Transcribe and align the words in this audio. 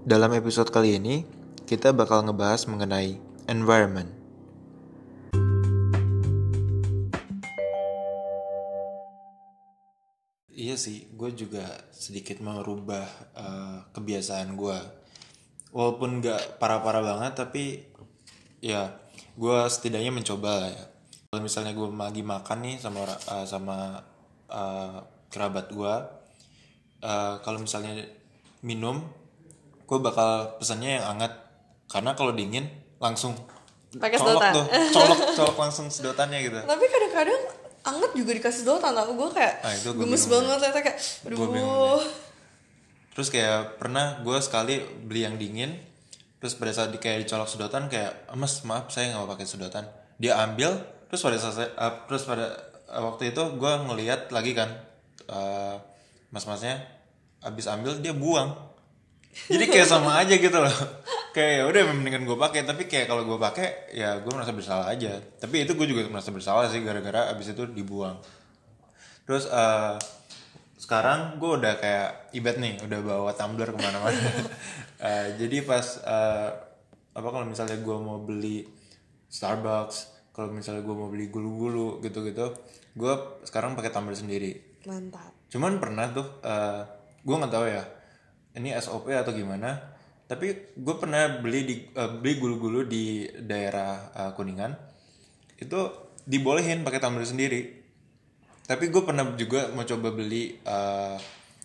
Dalam 0.00 0.32
episode 0.32 0.72
kali 0.72 0.96
ini, 0.96 1.28
kita 1.68 1.92
bakal 1.92 2.24
ngebahas 2.24 2.64
mengenai 2.72 3.20
environment. 3.52 4.08
Iya 10.48 10.80
sih, 10.80 11.04
gue 11.12 11.30
juga 11.36 11.84
sedikit 11.92 12.40
merubah 12.40 13.04
eh, 13.36 13.78
kebiasaan 13.92 14.56
gue. 14.56 14.78
Walaupun 15.76 16.24
gak 16.24 16.56
parah-parah 16.56 17.04
banget, 17.04 17.32
tapi 17.36 17.84
ya 18.64 18.96
gue 19.36 19.58
setidaknya 19.68 20.16
mencoba 20.16 20.72
ya. 20.72 20.84
Kalau 21.28 21.44
misalnya 21.44 21.76
gue 21.76 21.88
lagi 21.92 22.24
makan 22.24 22.58
nih 22.64 22.76
sama 22.80 23.04
eh, 23.04 23.44
sama 23.44 24.00
eh, 24.48 24.96
kerabat 25.28 25.68
gue, 25.68 25.94
eh, 27.04 27.34
kalau 27.44 27.60
misalnya 27.60 28.00
minum, 28.64 29.19
gue 29.90 29.98
bakal 29.98 30.54
pesannya 30.62 31.02
yang 31.02 31.06
hangat. 31.10 31.34
Karena 31.90 32.14
kalau 32.14 32.30
dingin 32.30 32.70
langsung 33.02 33.34
Pakai 33.90 34.22
colok 34.22 34.38
sedotan. 34.38 34.52
tuh, 34.54 34.66
colok 34.94 35.18
colok 35.34 35.56
langsung 35.58 35.86
sedotannya 35.90 36.38
gitu. 36.46 36.58
Tapi 36.62 36.84
kadang-kadang 36.86 37.40
anget 37.82 38.10
juga 38.14 38.30
dikasih 38.38 38.60
sedotan 38.62 38.94
tau 38.94 39.10
gue 39.10 39.28
kayak 39.34 39.54
Ah, 39.66 39.72
itu 39.74 39.90
gua 39.90 40.06
gemes 40.06 40.24
banget 40.30 40.56
ternyata 40.62 40.80
kayak 40.86 40.98
aduh 41.26 41.98
Terus 43.10 43.28
kayak 43.34 43.82
pernah 43.82 44.22
gue 44.22 44.38
sekali 44.38 44.78
beli 45.02 45.26
yang 45.26 45.34
dingin, 45.34 45.74
terus 46.38 46.54
pada 46.54 46.70
saat 46.70 46.94
di, 46.94 47.02
kayak 47.02 47.26
dicolok 47.26 47.50
sedotan 47.50 47.90
kayak, 47.90 48.30
"Ah, 48.30 48.38
mas 48.38 48.62
maaf 48.62 48.86
saya 48.94 49.10
nggak 49.10 49.26
mau 49.26 49.30
pakai 49.34 49.44
sedotan. 49.50 49.84
Dia 50.22 50.38
ambil, 50.38 50.78
terus 51.10 51.20
pada 51.20 51.36
saat 51.36 51.58
eh, 51.58 51.92
terus 52.06 52.22
pada 52.22 52.54
eh, 52.86 53.02
waktu 53.02 53.34
itu 53.34 53.42
gue 53.58 53.72
ngeliat 53.90 54.30
lagi 54.30 54.54
kan, 54.54 54.70
eh, 55.26 55.76
mas-masnya 56.30 56.78
abis 57.42 57.66
ambil 57.66 57.98
dia 57.98 58.14
buang. 58.14 58.54
Jadi 59.30 59.64
kayak 59.70 59.88
sama 59.88 60.18
aja 60.20 60.34
gitu 60.34 60.58
loh. 60.58 60.76
kayak 61.34 61.62
ya 61.62 61.64
udah 61.70 61.82
mendingan 61.94 62.26
gue 62.26 62.34
pakai, 62.34 62.66
tapi 62.66 62.90
kayak 62.90 63.06
kalau 63.06 63.22
gue 63.22 63.38
pakai 63.38 63.94
ya 63.94 64.18
gue 64.18 64.32
merasa 64.34 64.50
bersalah 64.50 64.90
aja. 64.90 65.22
Tapi 65.38 65.62
itu 65.62 65.78
gue 65.78 65.86
juga 65.86 66.02
merasa 66.10 66.34
bersalah 66.34 66.66
sih 66.66 66.82
gara-gara 66.82 67.30
abis 67.30 67.54
itu 67.54 67.64
dibuang. 67.70 68.18
Terus 69.24 69.46
eh, 69.46 69.96
sekarang 70.80 71.38
gue 71.38 71.50
udah 71.62 71.78
kayak 71.78 72.34
ibet 72.34 72.58
nih, 72.58 72.82
udah 72.82 72.98
bawa 73.00 73.30
tumbler 73.34 73.70
ke 73.70 73.78
mana-mana. 73.78 74.18
Eh, 75.00 75.32
jadi 75.40 75.64
pas 75.64 75.96
eh, 76.04 76.50
apa 77.16 77.28
kalau 77.32 77.48
misalnya 77.48 77.80
gue 77.80 77.96
mau 77.96 78.20
beli 78.20 78.68
Starbucks, 79.32 80.12
kalau 80.36 80.52
misalnya 80.52 80.84
gue 80.84 80.92
mau 80.92 81.08
beli 81.08 81.32
gulu-gulu 81.32 82.04
gitu-gitu, 82.04 82.52
gue 82.94 83.14
sekarang 83.48 83.80
pakai 83.80 83.96
tumbler 83.96 84.12
sendiri. 84.12 84.60
mantap 84.84 85.32
Cuman 85.50 85.82
pernah 85.82 86.06
tuh, 86.14 86.26
uh, 86.46 86.86
gue 87.26 87.34
nggak 87.34 87.52
tahu 87.52 87.66
ya, 87.66 87.82
ini 88.56 88.74
SOP 88.78 89.12
atau 89.14 89.30
gimana. 89.30 89.78
Tapi 90.30 90.74
gue 90.78 90.94
pernah 90.94 91.42
beli 91.42 91.60
di 91.66 91.74
eh, 91.90 92.10
beli 92.10 92.38
gulu-gulu 92.38 92.86
di 92.86 93.26
daerah 93.42 94.14
eh, 94.14 94.30
kuningan, 94.38 94.72
itu 95.58 95.80
dibolehin 96.22 96.86
pakai 96.86 97.02
tumbler 97.02 97.26
sendiri. 97.26 97.82
Tapi 98.70 98.86
gue 98.86 99.02
pernah 99.02 99.26
juga 99.34 99.74
mau 99.74 99.82
coba 99.82 100.14
beli 100.14 100.54
eh, 100.62 101.16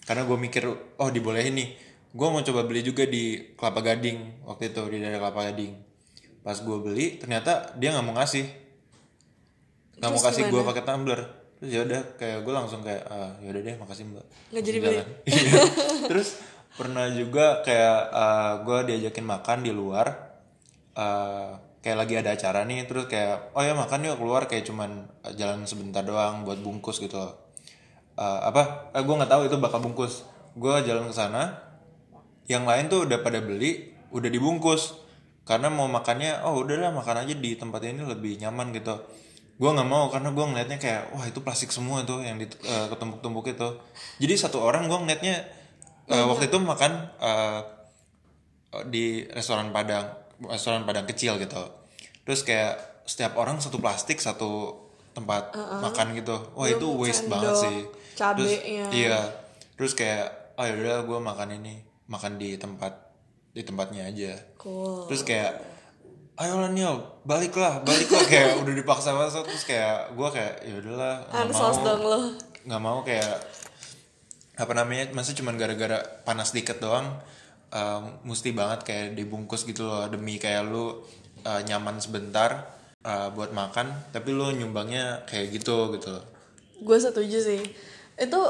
karena 0.05 0.21
gue 0.25 0.37
mikir 0.37 0.63
oh 0.97 1.09
dibolehin 1.13 1.53
nih. 1.57 1.69
Gue 2.15 2.27
mau 2.31 2.41
coba 2.41 2.63
beli 2.65 2.81
juga 2.81 3.03
di 3.05 3.53
Kelapa 3.53 3.83
Gading 3.83 4.47
waktu 4.47 4.73
itu 4.73 4.81
di 4.89 4.97
daerah 4.97 5.29
Kelapa 5.29 5.51
Gading. 5.51 5.73
Pas 6.41 6.57
gue 6.57 6.77
beli 6.81 7.21
ternyata 7.21 7.73
dia 7.77 7.93
nggak 7.93 8.05
mau 8.05 8.17
ngasih, 8.17 8.45
nggak 10.01 10.09
mau 10.09 10.21
kasih 10.21 10.43
gue 10.49 10.61
pakai 10.61 10.83
tumbler. 10.85 11.21
Terus 11.55 11.69
ya 11.69 11.79
udah 11.85 12.01
kayak 12.17 12.37
gue 12.41 12.53
langsung 12.53 12.81
kayak 12.81 13.03
ah, 13.07 13.31
ya 13.39 13.53
udah 13.53 13.61
deh 13.61 13.75
makasih 13.77 14.03
mbak. 14.09 14.25
Nggak 14.49 14.63
jadi 14.65 14.77
beli? 14.81 14.97
Iya. 15.29 15.61
Terus 16.09 16.27
pernah 16.75 17.07
juga 17.07 17.63
kayak 17.63 18.01
gue 18.67 18.79
diajakin 18.93 19.25
makan 19.25 19.63
di 19.63 19.71
luar. 19.71 20.35
eh, 20.95 21.51
kayak 21.83 21.97
lagi 22.01 22.15
ada 22.17 22.33
acara 22.33 22.65
nih 22.65 22.89
terus 22.89 23.05
kayak 23.05 23.53
oh 23.53 23.61
ya 23.61 23.77
makan 23.77 24.09
yuk 24.09 24.17
keluar 24.17 24.49
kayak 24.49 24.65
cuman 24.65 25.05
eh, 25.27 25.33
jalan 25.37 25.67
sebentar 25.69 26.01
doang 26.01 26.47
buat 26.47 26.57
bungkus 26.63 27.03
gitu 27.03 27.19
loh. 27.19 27.45
Eh, 28.15 28.39
apa 28.47 28.89
eh, 28.95 29.03
gue 29.03 29.15
nggak 29.15 29.27
tahu 29.27 29.41
itu 29.45 29.59
bakal 29.59 29.83
bungkus 29.83 30.23
gue 30.55 30.75
jalan 30.87 31.11
ke 31.11 31.15
sana 31.15 31.59
yang 32.47 32.63
lain 32.63 32.87
tuh 32.87 33.03
udah 33.03 33.19
pada 33.19 33.43
beli 33.43 33.91
udah 34.15 34.31
dibungkus 34.31 34.95
karena 35.43 35.67
mau 35.67 35.85
makannya 35.91 36.47
oh 36.47 36.63
udahlah 36.63 36.95
makan 36.95 37.27
aja 37.27 37.35
di 37.35 37.59
tempat 37.59 37.83
ini 37.83 38.07
lebih 38.07 38.39
nyaman 38.39 38.71
gitu 38.71 38.95
gue 39.55 39.69
nggak 39.69 39.87
mau 39.87 40.07
karena 40.07 40.31
gue 40.31 40.45
ngeliatnya 40.47 40.77
kayak 40.79 41.11
wah 41.11 41.27
itu 41.27 41.43
plastik 41.43 41.75
semua 41.75 42.07
tuh 42.07 42.23
yang 42.23 42.39
di 42.39 42.47
eh, 42.47 42.87
ketumpuk-tumpuk 42.87 43.51
itu 43.51 43.69
jadi 44.23 44.33
satu 44.47 44.63
orang 44.63 44.87
gue 44.87 44.95
ngeliatnya 44.95 45.43
eh, 46.09 46.25
waktu 46.25 46.49
itu 46.49 46.57
makan 46.61 46.91
eh, 47.21 47.61
di 48.89 49.23
restoran 49.31 49.71
Padang 49.71 50.05
restoran 50.45 50.83
Padang 50.83 51.07
kecil 51.07 51.39
gitu. 51.39 51.63
Terus 52.27 52.43
kayak 52.43 53.05
setiap 53.05 53.37
orang 53.37 53.61
satu 53.61 53.77
plastik 53.79 54.19
satu 54.19 54.83
tempat 55.15 55.55
makan 55.55 56.11
gitu. 56.17 56.35
Wah 56.57 56.67
itu 56.67 56.87
waste 56.99 57.25
sendok, 57.25 57.39
banget 57.39 57.53
sih. 57.55 57.77
Terus 58.17 58.51
iya. 58.91 59.21
Terus 59.79 59.93
kayak 59.95 60.55
oh 60.59 60.65
yaudah 60.65 61.07
gue 61.07 61.19
makan 61.19 61.49
ini 61.61 61.83
makan 62.11 62.35
di 62.35 62.59
tempat 62.59 62.93
di 63.55 63.63
tempatnya 63.63 64.11
aja. 64.11 64.35
Cool. 64.59 65.07
Terus 65.07 65.23
kayak 65.23 65.51
ayolah 66.35 66.71
Nio 66.75 67.23
baliklah 67.23 67.79
baliklah. 67.87 68.23
Kayak 68.31 68.59
udah 68.59 68.73
dipaksa 68.75 69.15
banget 69.15 69.39
terus 69.47 69.63
kayak 69.63 70.11
gue 70.11 70.27
kayak 70.35 70.53
ya 70.67 70.73
udahlah 70.83 71.15
nggak 71.31 71.47
mau. 71.55 72.19
nggak 72.65 72.81
mau 72.81 72.99
kayak 73.07 73.35
apa 74.55 74.71
namanya? 74.71 75.11
Masa 75.11 75.35
cuman 75.35 75.59
gara-gara 75.59 76.03
panas 76.23 76.55
dikit 76.55 76.79
doang 76.79 77.07
eh, 77.75 78.01
mesti 78.23 78.55
banget 78.55 78.87
kayak 78.87 79.07
dibungkus 79.19 79.67
gitu 79.67 79.87
loh 79.87 80.07
demi 80.07 80.39
kayak 80.39 80.67
lu 80.67 81.03
eh, 81.43 81.61
nyaman 81.67 81.99
sebentar 81.99 82.63
eh, 83.03 83.27
buat 83.35 83.51
makan 83.51 84.11
tapi 84.15 84.31
lu 84.31 84.51
nyumbangnya 84.55 85.27
kayak 85.27 85.51
gitu 85.59 85.91
gitu 85.99 86.07
loh. 86.15 86.25
Gue 86.81 86.97
setuju 86.99 87.37
sih. 87.43 87.61
Itu 88.15 88.41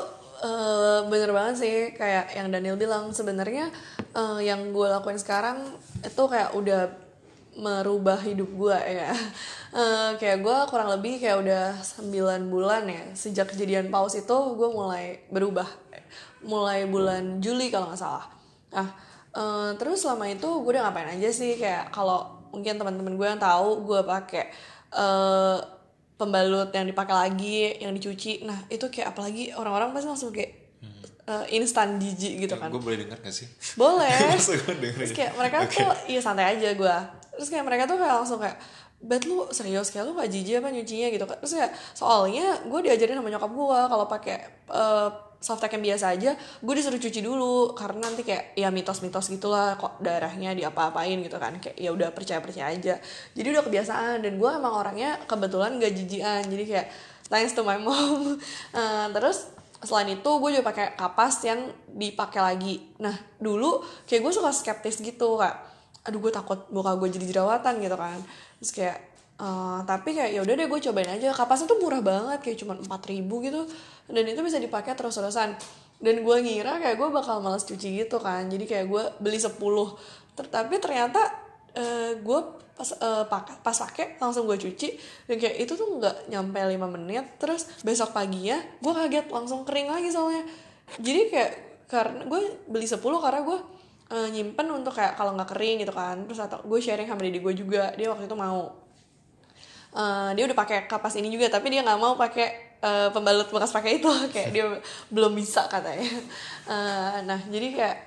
eh, 0.46 1.00
bener 1.10 1.32
banget 1.34 1.56
sih 1.62 1.76
kayak 1.98 2.38
yang 2.38 2.54
Daniel 2.54 2.78
bilang. 2.78 3.10
Sebenarnya 3.10 3.74
eh, 4.14 4.40
yang 4.46 4.70
gue 4.74 4.88
lakuin 4.88 5.18
sekarang 5.18 5.66
itu 6.06 6.24
kayak 6.30 6.54
udah 6.54 7.06
merubah 7.56 8.20
hidup 8.22 8.50
gue 8.54 8.78
ya. 8.78 9.12
Eh, 9.76 10.12
kayak 10.24 10.40
gue 10.40 10.58
kurang 10.72 10.88
lebih 10.88 11.20
kayak 11.20 11.44
udah 11.44 11.76
9 12.00 12.48
bulan 12.48 12.88
ya. 12.88 13.12
Sejak 13.12 13.52
kejadian 13.52 13.92
paus 13.92 14.16
itu 14.16 14.32
gue 14.56 14.70
mulai 14.72 15.20
berubah 15.28 15.68
mulai 16.46 16.86
bulan 16.86 17.42
Juli 17.42 17.74
kalau 17.74 17.90
nggak 17.92 18.00
salah. 18.00 18.26
Nah 18.72 18.88
eh, 19.36 19.70
terus 19.82 20.06
selama 20.06 20.30
itu 20.30 20.48
gue 20.48 20.72
udah 20.78 20.90
ngapain 20.90 21.10
aja 21.18 21.30
sih? 21.34 21.58
Kayak 21.58 21.92
kalau 21.92 22.46
mungkin 22.54 22.80
teman-teman 22.80 23.14
gue 23.18 23.28
yang 23.28 23.42
tahu 23.42 23.84
gue 23.84 24.02
pakai 24.06 24.54
eh, 24.94 25.58
pembalut 26.16 26.72
yang 26.72 26.88
dipakai 26.88 27.16
lagi 27.16 27.60
yang 27.82 27.92
dicuci. 27.92 28.46
Nah 28.48 28.64
itu 28.72 28.88
kayak 28.88 29.12
apalagi 29.12 29.52
orang-orang 29.52 29.92
pasti 29.92 30.08
langsung 30.08 30.32
kayak 30.32 30.52
eh, 31.26 31.46
instan 31.58 31.98
jijik 31.98 32.48
gitu 32.48 32.56
kan. 32.56 32.70
gue 32.70 32.80
boleh 32.80 33.02
denger 33.04 33.18
gak 33.20 33.34
sih? 33.34 33.50
Boleh. 33.76 34.14
Terus 34.38 35.12
ya? 35.12 35.16
kayak 35.18 35.32
mereka 35.36 35.58
tuh 35.66 35.92
iya 36.08 36.22
santai 36.22 36.56
aja 36.58 36.72
gue 36.72 36.98
terus 37.36 37.52
kayak 37.52 37.68
mereka 37.68 37.84
tuh 37.84 38.00
kayak 38.00 38.16
langsung 38.16 38.40
kayak 38.40 38.56
Bet 39.06 39.28
lu 39.30 39.46
serius? 39.54 39.94
Kayak 39.94 40.10
lu 40.10 40.12
gak 40.18 40.32
jijik 40.34 40.64
apa 40.64 40.74
nyucinya? 40.74 41.08
gitu 41.14 41.26
kan. 41.30 41.38
Terus 41.44 41.54
kayak 41.62 41.72
soalnya 41.94 42.58
gue 42.66 42.80
diajarin 42.90 43.20
sama 43.22 43.30
nyokap 43.30 43.52
gue 43.54 43.80
kalau 43.92 44.06
pakai 44.10 44.38
eh, 44.72 45.10
softtek 45.46 45.78
yang 45.78 45.94
biasa 45.94 46.18
aja 46.18 46.34
gue 46.36 46.74
disuruh 46.74 46.98
cuci 46.98 47.22
dulu. 47.22 47.78
Karena 47.78 48.10
nanti 48.10 48.26
kayak 48.26 48.58
ya 48.58 48.74
mitos-mitos 48.74 49.30
gitulah 49.30 49.78
kok 49.78 50.02
darahnya 50.02 50.58
diapa-apain 50.58 51.22
gitu 51.22 51.38
kan. 51.38 51.62
Kayak 51.62 51.78
ya 51.78 51.90
udah 51.94 52.10
percaya-percaya 52.10 52.74
aja. 52.74 52.98
Jadi 53.38 53.48
udah 53.54 53.62
kebiasaan. 53.62 54.26
Dan 54.26 54.42
gue 54.42 54.50
emang 54.50 54.74
orangnya 54.74 55.22
kebetulan 55.30 55.78
gak 55.78 55.94
jijian. 55.94 56.42
Jadi 56.50 56.64
kayak 56.66 56.88
thanks 57.30 57.54
to 57.54 57.62
my 57.62 57.78
mom. 57.86 58.42
Eh, 58.74 59.08
terus 59.14 59.54
selain 59.86 60.18
itu 60.18 60.30
gue 60.42 60.50
juga 60.58 60.66
pakai 60.66 60.98
kapas 60.98 61.46
yang 61.46 61.70
dipakai 61.94 62.42
lagi. 62.42 62.76
Nah 62.98 63.14
dulu 63.38 63.86
kayak 64.10 64.26
gue 64.26 64.34
suka 64.34 64.50
skeptis 64.50 64.98
gitu 64.98 65.38
kak. 65.38 65.54
Aduh 66.10 66.18
gue 66.18 66.34
takut 66.34 66.66
muka 66.74 66.98
gue 66.98 67.14
jadi 67.14 67.30
jerawatan 67.30 67.78
gitu 67.86 67.94
kan. 67.94 68.18
Terus 68.58 68.74
kayak 68.74 69.15
eh, 69.36 69.80
tapi 69.84 70.10
kayak 70.16 70.32
ya 70.32 70.40
udah 70.44 70.54
deh 70.56 70.68
gue 70.68 70.80
cobain 70.92 71.10
aja. 71.12 71.28
Kapasnya 71.36 71.68
tuh 71.68 71.80
murah 71.84 72.02
banget 72.04 72.40
kayak 72.44 72.58
cuma 72.64 72.74
4000 72.80 73.46
gitu. 73.48 73.62
Dan 74.08 74.24
itu 74.30 74.42
bisa 74.46 74.58
dipakai 74.62 74.96
terus-terusan. 74.96 75.56
Dan 76.00 76.16
gue 76.24 76.38
ngira 76.44 76.80
kayak 76.80 76.96
gue 77.00 77.10
bakal 77.12 77.40
males 77.44 77.64
cuci 77.68 78.04
gitu 78.04 78.18
kan. 78.20 78.48
Jadi 78.48 78.66
kayak 78.68 78.86
gue 78.88 79.04
beli 79.24 79.40
10 79.40 79.56
Ter- 80.36 80.52
tapi 80.52 80.76
ternyata 80.84 81.20
eh, 81.76 82.20
gue 82.20 82.40
pas 82.76 82.90
eh, 82.92 83.24
pakai 83.24 83.56
pas 83.64 83.76
pakai 83.76 84.20
langsung 84.20 84.48
gue 84.48 84.58
cuci. 84.60 84.90
Dan 85.28 85.36
kayak 85.40 85.56
itu 85.64 85.74
tuh 85.80 85.88
nggak 86.00 86.32
nyampe 86.32 86.60
5 86.60 86.96
menit. 86.96 87.26
Terus 87.40 87.68
besok 87.84 88.12
paginya 88.16 88.60
gue 88.84 88.94
kaget 88.96 89.28
langsung 89.32 89.64
kering 89.68 89.88
lagi 89.92 90.12
soalnya. 90.12 90.44
Jadi 91.00 91.22
kayak 91.32 91.52
karena 91.92 92.24
gue 92.28 92.42
beli 92.72 92.88
10 92.88 93.00
karena 93.00 93.42
gue 93.44 93.60
nyimpen 94.06 94.70
untuk 94.70 94.94
kayak 94.94 95.18
kalau 95.18 95.34
nggak 95.36 95.50
kering 95.56 95.82
gitu 95.84 95.94
kan. 95.96 96.24
Terus 96.28 96.40
atau 96.44 96.60
gue 96.64 96.80
sharing 96.80 97.08
sama 97.10 97.24
didi 97.26 97.40
gue 97.40 97.54
juga. 97.56 97.92
Dia 97.96 98.12
waktu 98.12 98.28
itu 98.30 98.38
mau 98.38 98.85
Eh, 99.96 100.30
dia 100.36 100.44
udah 100.44 100.58
pakai 100.60 100.92
kapas 100.92 101.16
ini 101.16 101.32
juga 101.32 101.48
tapi 101.48 101.72
dia 101.72 101.80
nggak 101.80 102.00
mau 102.04 102.20
pakai 102.20 102.78
eh, 102.84 103.10
pembalut 103.16 103.48
bekas 103.48 103.72
pakai 103.72 104.04
itu. 104.04 104.12
Kayak 104.36 104.50
dia 104.52 104.66
belum 105.08 105.32
bisa 105.32 105.72
katanya. 105.72 106.04
Eh, 106.68 107.18
nah 107.24 107.40
jadi 107.48 107.68
kayak 107.72 107.98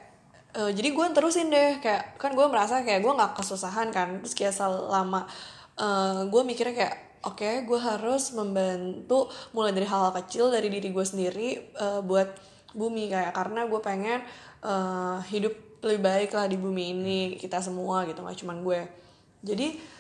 eh, 0.60 0.70
jadi 0.76 0.88
gue 0.92 1.06
terusin 1.16 1.48
deh. 1.48 1.80
Kayak 1.80 2.20
kan 2.20 2.36
gue 2.36 2.44
merasa 2.44 2.84
kayak 2.84 3.00
gue 3.00 3.12
nggak 3.16 3.32
kesusahan 3.40 3.88
kan. 3.88 4.20
Terus 4.20 4.34
kayak 4.36 4.54
selama 4.54 5.24
eh, 5.80 6.28
gue 6.28 6.42
mikirnya 6.44 6.74
kayak 6.76 6.96
oke 7.24 7.50
gue 7.64 7.80
harus 7.80 8.36
membantu 8.36 9.32
mulai 9.56 9.72
dari 9.72 9.88
hal-hal 9.88 10.12
kecil 10.22 10.52
dari 10.52 10.68
diri 10.68 10.92
gue 10.92 11.04
sendiri 11.08 11.48
eh, 11.72 12.00
buat 12.04 12.28
bumi. 12.76 13.08
Kayak 13.08 13.32
karena 13.32 13.64
gue 13.64 13.80
pengen 13.80 14.20
eh, 14.60 15.18
hidup 15.32 15.56
lebih 15.80 16.02
baik 16.04 16.30
lah 16.36 16.50
di 16.50 16.58
bumi 16.60 16.84
ini 16.92 17.20
kita 17.40 17.62
semua 17.64 18.04
gitu 18.04 18.20
nggak 18.20 18.36
cuman 18.44 18.60
gue. 18.60 18.80
Jadi 19.40 19.96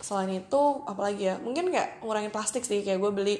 selain 0.00 0.28
itu 0.32 0.62
apalagi 0.84 1.32
ya 1.32 1.34
mungkin 1.40 1.72
kayak 1.72 2.04
ngurangin 2.04 2.32
plastik 2.32 2.62
sih 2.62 2.84
kayak 2.84 3.00
gue 3.00 3.12
beli 3.12 3.36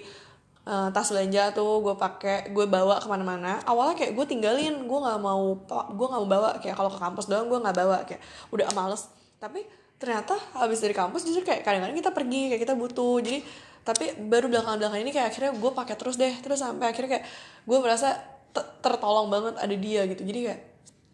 eh, 0.66 0.88
tas 0.90 1.08
belanja 1.12 1.52
tuh 1.54 1.84
gue 1.84 1.94
pakai 1.94 2.50
gue 2.50 2.66
bawa 2.66 2.98
ke 2.98 3.06
mana-mana. 3.06 3.60
Awalnya 3.64 3.94
kayak 3.94 4.12
gue 4.16 4.26
tinggalin 4.26 4.74
gue 4.88 4.98
nggak 4.98 5.20
mau 5.20 5.54
gue 5.68 6.06
nggak 6.10 6.22
mau 6.24 6.28
bawa 6.28 6.48
kayak 6.58 6.76
kalau 6.76 6.90
ke 6.90 6.98
kampus 6.98 7.26
doang 7.30 7.46
gue 7.46 7.58
nggak 7.60 7.76
bawa 7.76 7.96
kayak 8.08 8.22
udah 8.50 8.66
males. 8.74 9.06
Tapi 9.38 9.62
ternyata 9.96 10.36
habis 10.56 10.80
dari 10.84 10.92
kampus 10.92 11.24
justru 11.24 11.44
kayak 11.44 11.64
kadang-kadang 11.64 11.96
kita 11.96 12.10
pergi 12.12 12.42
kayak 12.52 12.62
kita 12.66 12.74
butuh. 12.74 13.20
Jadi 13.22 13.38
tapi 13.86 14.18
baru 14.18 14.50
belakang-belakang 14.50 15.00
ini 15.06 15.10
kayak 15.14 15.30
akhirnya 15.30 15.52
gue 15.54 15.70
pakai 15.70 15.94
terus 15.94 16.16
deh. 16.18 16.34
Terus 16.42 16.58
sampai 16.58 16.90
akhirnya 16.90 17.20
kayak 17.20 17.24
gue 17.68 17.78
merasa 17.78 18.18
te- 18.50 18.70
tertolong 18.82 19.30
banget 19.30 19.54
ada 19.60 19.74
dia 19.78 20.02
gitu. 20.10 20.26
Jadi 20.26 20.40
kayak 20.50 20.60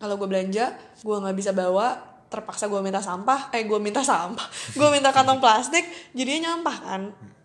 kalau 0.00 0.18
gue 0.18 0.28
belanja 0.30 0.74
gue 1.04 1.16
nggak 1.18 1.36
bisa 1.36 1.50
bawa 1.52 2.11
terpaksa 2.32 2.72
gue 2.72 2.80
minta 2.80 3.04
sampah 3.04 3.52
eh 3.52 3.68
gue 3.68 3.76
minta 3.76 4.00
sampah 4.00 4.46
gue 4.80 4.88
minta 4.88 5.12
kantong 5.12 5.36
plastik 5.38 5.84
jadinya 6.16 6.56
nyampah 6.56 6.76
kan? 6.80 7.02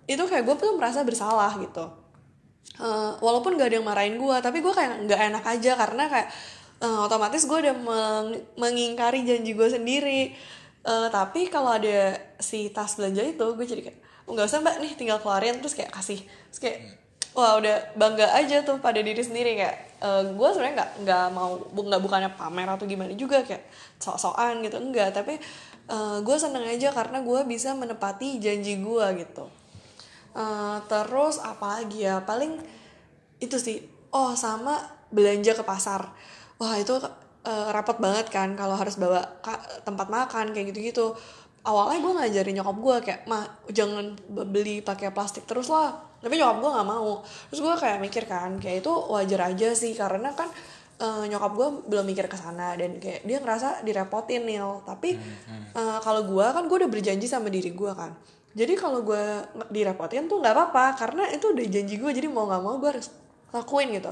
Itu 0.07 0.23
kayak 0.23 0.47
gue 0.47 0.55
tuh 0.55 0.71
merasa 0.79 1.03
bersalah 1.03 1.51
gitu. 1.59 1.83
Eh, 2.79 3.11
walaupun 3.19 3.59
gak 3.59 3.67
ada 3.73 3.75
yang 3.81 3.87
marahin 3.87 4.15
gue 4.15 4.37
tapi 4.39 4.63
gue 4.63 4.69
kayak 4.71 5.03
nggak 5.09 5.21
enak 5.33 5.43
aja 5.43 5.71
karena 5.75 6.03
kayak 6.07 6.27
eh, 6.79 6.99
otomatis 7.03 7.43
gue 7.43 7.57
udah 7.57 7.75
meng- 7.75 8.43
mengingkari 8.55 9.27
janji 9.27 9.51
gue 9.51 9.67
sendiri. 9.67 10.31
Eh, 10.87 11.07
tapi 11.11 11.51
kalau 11.51 11.75
ada 11.75 12.15
si 12.39 12.71
tas 12.71 12.95
belanja 12.95 13.19
itu 13.27 13.43
gue 13.43 13.65
jadi 13.67 13.81
kayak 13.91 13.99
"Oh, 14.23 14.31
nggak 14.35 14.47
usah 14.47 14.59
mbak 14.63 14.79
nih 14.79 14.91
tinggal 14.95 15.19
keluarin 15.19 15.59
terus 15.59 15.75
kayak 15.75 15.91
kasih 15.91 16.19
terus 16.51 16.59
kayak 16.63 16.79
wah 17.37 17.61
udah 17.61 17.93
bangga 17.93 18.33
aja 18.33 18.65
tuh 18.65 18.81
pada 18.81 18.97
diri 18.97 19.21
sendiri 19.21 19.53
kayak 19.53 19.77
eh, 20.01 20.21
gue 20.33 20.49
sebenarnya 20.49 20.75
nggak 20.81 20.91
nggak 21.05 21.25
mau 21.37 21.61
nggak 21.69 22.01
bukannya 22.01 22.33
pamer 22.33 22.65
atau 22.65 22.89
gimana 22.89 23.13
juga 23.13 23.45
kayak 23.45 23.61
sok-sokan 24.01 24.65
gitu 24.65 24.81
enggak. 24.81 25.13
Tapi 25.13 25.37
eh, 25.85 26.17
gue 26.25 26.37
seneng 26.41 26.65
aja 26.65 26.89
karena 26.89 27.21
gue 27.21 27.39
bisa 27.45 27.77
menepati 27.77 28.41
janji 28.41 28.81
gue 28.81 29.05
gitu. 29.21 29.45
Eh, 30.33 30.77
terus 30.89 31.37
apa 31.37 31.77
lagi 31.77 32.09
ya? 32.09 32.25
Paling 32.25 32.57
itu 33.37 33.57
sih. 33.61 33.85
Oh 34.09 34.33
sama 34.33 34.81
belanja 35.13 35.53
ke 35.53 35.61
pasar. 35.61 36.09
Wah 36.57 36.73
itu 36.81 36.97
eh, 37.45 37.67
repot 37.69 38.01
banget 38.01 38.33
kan 38.33 38.57
kalau 38.57 38.73
harus 38.73 38.97
bawa 38.97 39.21
tempat 39.85 40.09
makan 40.09 40.57
kayak 40.57 40.73
gitu-gitu. 40.73 41.13
Awalnya 41.61 41.99
gue 42.01 42.13
ngajarin 42.17 42.53
nyokap 42.57 42.77
gue 42.81 42.95
kayak 43.05 43.21
mah 43.29 43.45
jangan 43.69 44.17
be- 44.25 44.47
beli 44.49 44.81
pakai 44.81 45.13
plastik 45.13 45.45
terus 45.45 45.69
lah 45.69 46.07
tapi 46.27 46.35
nyokap 46.35 46.57
gue 46.59 46.71
nggak 46.75 46.87
mau. 46.91 47.23
Terus 47.23 47.59
gue 47.63 47.75
kayak 47.79 47.99
mikir 48.03 48.23
kan 48.27 48.59
kayak 48.59 48.83
itu 48.83 48.91
wajar 48.91 49.47
aja 49.47 49.71
sih 49.71 49.95
karena 49.95 50.35
kan 50.35 50.51
eh, 50.99 51.23
nyokap 51.31 51.51
gue 51.55 51.67
belum 51.87 52.03
mikir 52.03 52.27
ke 52.27 52.35
sana 52.35 52.75
dan 52.75 52.99
kayak 52.99 53.23
dia 53.23 53.39
ngerasa 53.39 53.87
direpotin 53.87 54.43
nil. 54.43 54.83
Tapi 54.83 55.15
eh, 55.71 55.97
kalau 56.03 56.27
gue 56.27 56.43
kan 56.43 56.67
gue 56.67 56.77
udah 56.83 56.91
berjanji 56.91 57.31
sama 57.31 57.47
diri 57.47 57.71
gue 57.71 57.91
kan. 57.95 58.11
Jadi 58.51 58.75
kalau 58.75 59.07
gue 59.07 59.23
direpotin 59.71 60.27
tuh 60.27 60.43
nggak 60.43 60.51
apa-apa 60.51 60.99
karena 60.99 61.23
itu 61.31 61.55
udah 61.55 61.65
janji 61.71 61.95
gue 61.95 62.11
jadi 62.11 62.27
mau 62.27 62.43
nggak 62.51 62.59
mau 62.59 62.75
gue 62.75 62.91
harus 62.91 63.07
lakuin 63.55 63.95
gitu. 63.95 64.11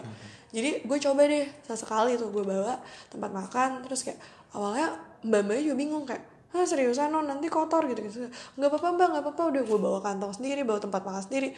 Jadi 0.55 0.87
gue 0.87 0.97
coba 1.03 1.27
deh 1.27 1.45
sesekali 1.67 2.15
tuh 2.15 2.31
gue 2.31 2.47
bawa 2.47 2.79
tempat 3.11 3.27
makan 3.27 3.83
terus 3.83 4.07
kayak 4.07 4.23
awalnya 4.55 4.95
mbak 5.19 5.43
mbaknya 5.43 5.61
juga 5.67 5.75
bingung 5.75 6.07
kayak 6.07 6.23
ah 6.55 6.63
seriusan 6.63 7.11
non 7.11 7.27
nanti 7.27 7.51
kotor 7.51 7.83
gitu 7.91 7.99
gitu 7.99 8.31
nggak 8.55 8.69
apa-apa 8.71 8.87
mbak 8.95 9.07
nggak 9.11 9.23
apa-apa 9.27 9.43
udah 9.51 9.63
gue 9.67 9.79
bawa 9.79 9.99
kantong 9.99 10.31
sendiri 10.31 10.63
bawa 10.63 10.79
tempat 10.79 11.03
makan 11.03 11.23
sendiri 11.27 11.51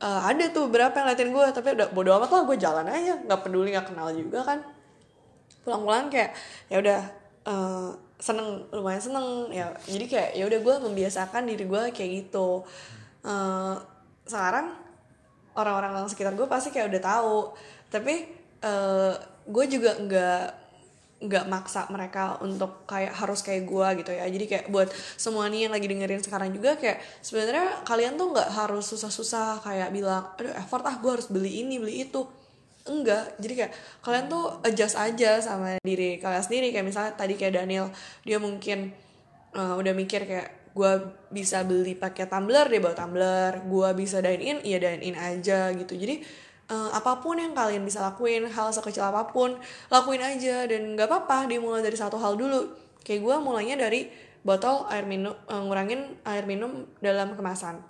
Eh, 0.00 0.20
ada 0.32 0.44
tuh 0.48 0.72
berapa 0.72 0.96
yang 0.96 1.12
ngeliatin 1.12 1.28
gue 1.28 1.44
tapi 1.52 1.68
udah 1.76 1.92
bodo 1.92 2.10
amat 2.16 2.30
lah 2.32 2.42
gue 2.48 2.56
jalan 2.56 2.86
aja. 2.88 3.20
Nggak 3.20 3.40
peduli 3.44 3.76
nggak 3.76 3.92
kenal 3.92 4.08
juga 4.16 4.40
kan. 4.48 4.58
Pulang-pulang 5.60 6.08
kayak 6.08 6.32
ya 6.72 6.80
udah 6.80 7.00
eh, 7.44 7.90
seneng 8.16 8.64
lumayan 8.72 9.02
seneng. 9.04 9.52
Ya 9.52 9.76
jadi 9.84 10.04
kayak 10.08 10.30
ya 10.40 10.44
udah 10.48 10.60
gue 10.64 10.74
membiasakan 10.88 11.42
diri 11.44 11.64
gue 11.68 11.82
kayak 11.92 12.10
gitu. 12.16 12.64
Eh, 13.28 13.76
sekarang 14.24 14.72
orang-orang 15.52 16.08
sekitar 16.08 16.32
gue 16.32 16.48
pasti 16.48 16.72
kayak 16.72 16.96
udah 16.96 17.02
tahu. 17.04 17.38
Tapi 17.92 18.14
eh, 18.64 19.12
gue 19.44 19.64
juga 19.68 20.00
nggak 20.00 20.40
nggak 21.20 21.52
maksa 21.52 21.84
mereka 21.92 22.40
untuk 22.40 22.88
kayak 22.88 23.12
harus 23.12 23.44
kayak 23.44 23.68
gue 23.68 23.88
gitu 24.00 24.10
ya. 24.16 24.24
Jadi 24.24 24.44
kayak 24.48 24.66
buat 24.72 24.88
semua 25.20 25.52
nih 25.52 25.68
yang 25.68 25.72
lagi 25.76 25.84
dengerin 25.84 26.24
sekarang 26.24 26.48
juga 26.48 26.80
kayak 26.80 27.04
sebenarnya 27.20 27.84
kalian 27.84 28.16
tuh 28.16 28.32
nggak 28.32 28.48
harus 28.56 28.84
susah-susah 28.88 29.60
kayak 29.60 29.92
bilang 29.92 30.32
aduh 30.40 30.56
effort 30.56 30.80
ah 30.88 30.96
gue 30.96 31.10
harus 31.12 31.28
beli 31.28 31.60
ini 31.60 31.76
beli 31.76 32.08
itu. 32.08 32.24
Enggak. 32.88 33.36
Jadi 33.36 33.52
kayak 33.52 33.72
kalian 34.00 34.26
tuh 34.32 34.64
adjust 34.64 34.96
aja 34.96 35.44
sama 35.44 35.76
diri 35.84 36.16
kalian 36.16 36.40
sendiri. 36.40 36.72
Kayak 36.72 36.86
misalnya 36.88 37.12
tadi 37.12 37.36
kayak 37.36 37.60
Daniel 37.60 37.92
dia 38.24 38.40
mungkin 38.40 38.96
uh, 39.52 39.76
udah 39.76 39.92
mikir 39.92 40.24
kayak 40.24 40.72
gue 40.72 40.92
bisa 41.34 41.66
beli 41.66 41.98
pakai 41.98 42.24
tumbler 42.32 42.64
dia 42.72 42.80
bawa 42.80 42.96
tumbler. 42.96 43.60
Gue 43.68 43.92
bisa 43.92 44.24
dine 44.24 44.40
in 44.40 44.58
ya 44.64 44.80
dine 44.80 45.04
in 45.04 45.16
aja 45.20 45.68
gitu. 45.76 45.92
Jadi 46.00 46.24
uh, 46.70 46.90
apa 46.94 47.18
pun 47.18 47.36
yang 47.36 47.52
kalian 47.52 47.82
bisa 47.82 47.98
lakuin 48.00 48.46
hal 48.46 48.70
sekecil 48.70 49.02
apa 49.02 49.28
pun 49.28 49.58
lakuin 49.90 50.22
aja. 50.22 50.64
Dan 50.70 50.94
nggak 50.94 51.10
apa-apa 51.10 51.50
dimulai 51.50 51.82
dari 51.82 51.98
satu 51.98 52.16
hal 52.16 52.38
dulu. 52.38 52.70
Kayak 53.02 53.20
gue 53.26 53.36
mulainya 53.42 53.76
dari 53.76 54.06
botol 54.40 54.88
air 54.88 55.04
minum 55.04 55.36
uh, 55.50 55.60
ngurangin 55.66 56.16
air 56.24 56.46
minum 56.48 56.86
dalam 57.02 57.36
kemasan. 57.36 57.82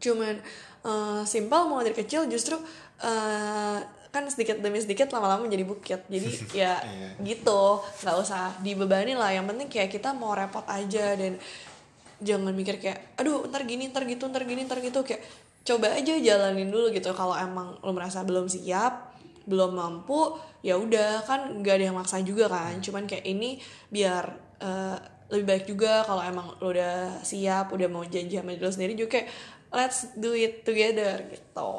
Cuman 0.00 0.40
uh, 0.86 1.22
simpel 1.28 1.68
mulai 1.68 1.92
dari 1.92 1.96
kecil 2.00 2.24
justru 2.30 2.56
uh, 3.02 3.78
kan 4.12 4.28
sedikit 4.28 4.60
demi 4.60 4.76
sedikit 4.76 5.08
lama-lama 5.12 5.48
menjadi 5.48 5.64
bukit. 5.64 6.00
Jadi 6.08 6.30
ya 6.64 6.80
gitu 7.20 7.80
nggak 8.04 8.16
usah 8.20 8.56
dibebani 8.60 9.16
lah. 9.16 9.32
Yang 9.32 9.46
penting 9.52 9.68
kayak 9.68 9.90
kita 9.92 10.12
mau 10.12 10.36
repot 10.36 10.64
aja 10.68 11.16
dan 11.16 11.36
jangan 12.22 12.54
mikir 12.54 12.78
kayak 12.78 13.18
aduh 13.18 13.50
ntar 13.50 13.66
gini 13.66 13.90
ntar 13.90 14.06
gitu 14.06 14.28
ntar 14.28 14.44
gini 14.44 14.64
ntar 14.68 14.78
gitu. 14.84 15.00
Kayak 15.04 15.24
coba 15.62 15.94
aja 15.94 16.14
jalanin 16.18 16.68
dulu 16.70 16.90
gitu. 16.94 17.10
Kalau 17.14 17.34
emang 17.34 17.78
lo 17.82 17.90
merasa 17.94 18.22
belum 18.26 18.46
siap 18.46 19.14
belum 19.46 19.74
mampu 19.74 20.38
ya 20.62 20.78
udah. 20.78 21.26
Kan 21.26 21.62
nggak 21.62 21.74
ada 21.80 21.84
yang 21.90 21.96
maksa 21.98 22.22
juga 22.22 22.50
kan. 22.50 22.78
Cuman 22.82 23.06
kayak 23.06 23.26
ini 23.26 23.58
biar 23.90 24.24
eh, 24.62 24.96
lebih 25.32 25.46
baik 25.48 25.64
juga 25.64 26.04
kalau 26.04 26.20
emang 26.20 26.58
lo 26.60 26.70
udah 26.70 27.24
siap 27.24 27.72
udah 27.72 27.88
mau 27.88 28.04
janji 28.04 28.36
sama 28.36 28.52
diri 28.52 28.62
lo 28.62 28.70
sendiri 28.70 28.92
juga 28.94 29.18
kayak 29.18 29.28
let's 29.72 30.12
do 30.20 30.36
it 30.36 30.62
together 30.62 31.24
gitu. 31.32 31.72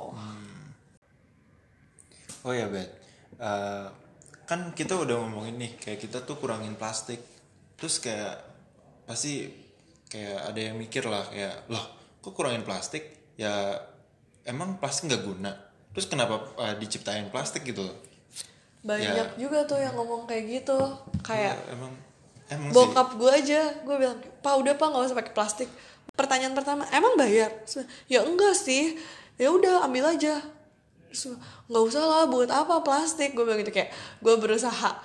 Oh 2.43 2.51
ya 2.51 2.67
Bet, 2.67 3.03
Eh, 3.43 3.87
kan 4.47 4.71
kita 4.71 4.95
udah 4.99 5.19
ngomongin 5.25 5.59
nih 5.59 5.71
kayak 5.75 5.99
kita 5.99 6.23
tuh 6.23 6.39
kurangin 6.39 6.79
plastik, 6.79 7.19
terus 7.75 7.99
kayak 7.99 8.39
pasti 9.03 9.51
kayak 10.07 10.53
ada 10.53 10.59
yang 10.59 10.79
mikir 10.79 11.03
lah 11.09 11.25
kayak 11.27 11.67
loh 11.67 11.83
kok 12.23 12.31
kurangin 12.31 12.63
plastik 12.63 13.22
ya 13.39 13.79
emang 14.45 14.77
plastik 14.77 15.09
nggak 15.09 15.23
guna, 15.23 15.51
terus 15.95 16.05
kenapa 16.05 16.41
eh, 16.59 16.75
diciptain 16.77 17.27
plastik 17.33 17.65
gitu? 17.67 17.83
Loh? 17.85 17.97
banyak 18.83 19.39
juga 19.39 19.63
tuh 19.63 19.79
yang 19.79 19.95
ngomong 19.95 20.27
kayak 20.27 20.43
gitu. 20.61 20.77
Kayak 21.23 21.55
Ya, 21.55 21.71
emang 21.71 21.91
emang 22.51 22.69
bokap 22.75 23.15
gue 23.15 23.31
aja 23.31 23.71
gue 23.79 23.95
bilang 23.95 24.19
pak 24.43 24.53
udah 24.59 24.75
pak 24.75 24.87
nggak 24.91 25.03
usah 25.07 25.17
pakai 25.17 25.33
plastik. 25.33 25.69
Pertanyaan 26.13 26.53
pertama 26.53 26.83
emang 26.91 27.15
bayar? 27.15 27.49
Ya 28.11 28.21
enggak 28.27 28.53
sih. 28.53 28.99
Ya 29.39 29.49
udah 29.49 29.87
ambil 29.87 30.11
aja. 30.11 30.43
Nggak 31.71 31.83
usah 31.89 32.03
lah 32.03 32.23
buat 32.27 32.51
apa 32.51 32.83
plastik? 32.83 33.31
Gue 33.33 33.47
bilang 33.47 33.63
gitu 33.63 33.71
kayak 33.71 33.95
gue 34.19 34.35
berusaha 34.35 34.99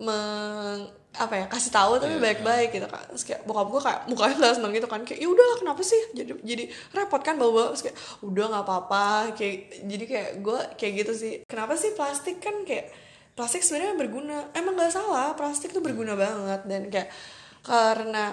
meng 0.00 0.88
apa 1.12 1.34
ya 1.36 1.44
kasih 1.44 1.68
tahu 1.68 2.00
tapi 2.00 2.16
baik-baik 2.16 2.72
gitu 2.72 2.88
kan. 2.88 3.04
Terus 3.12 3.24
kayak 3.28 3.44
bokap 3.44 3.68
gue 3.68 3.80
kayak 3.84 4.00
mukanya 4.08 4.34
nggak 4.40 4.54
seneng 4.56 4.72
gitu 4.72 4.88
kan. 4.88 5.00
Kayak 5.04 5.20
ya 5.20 5.28
udahlah 5.28 5.56
kenapa 5.60 5.82
sih? 5.84 6.02
Jadi 6.16 6.30
jadi 6.40 6.64
repot 6.96 7.20
kan 7.20 7.36
bawa 7.36 7.76
terus 7.76 7.84
kayak 7.84 7.98
udah 8.24 8.44
nggak 8.48 8.64
apa-apa. 8.64 9.06
Kayak 9.36 9.56
jadi 9.84 10.04
kayak 10.08 10.30
gue 10.40 10.60
kayak 10.80 10.92
gitu 11.04 11.12
sih. 11.12 11.34
Kenapa 11.44 11.76
sih 11.76 11.92
plastik 11.92 12.40
kan 12.40 12.64
kayak 12.64 12.88
plastik 13.36 13.60
sebenarnya 13.60 13.94
berguna. 14.00 14.38
Emang 14.56 14.72
nggak 14.72 14.92
salah 14.92 15.36
plastik 15.36 15.76
tuh 15.76 15.84
berguna 15.84 16.16
banget. 16.16 16.60
Dan 16.64 16.88
kayak 16.88 17.12
karena 17.60 18.32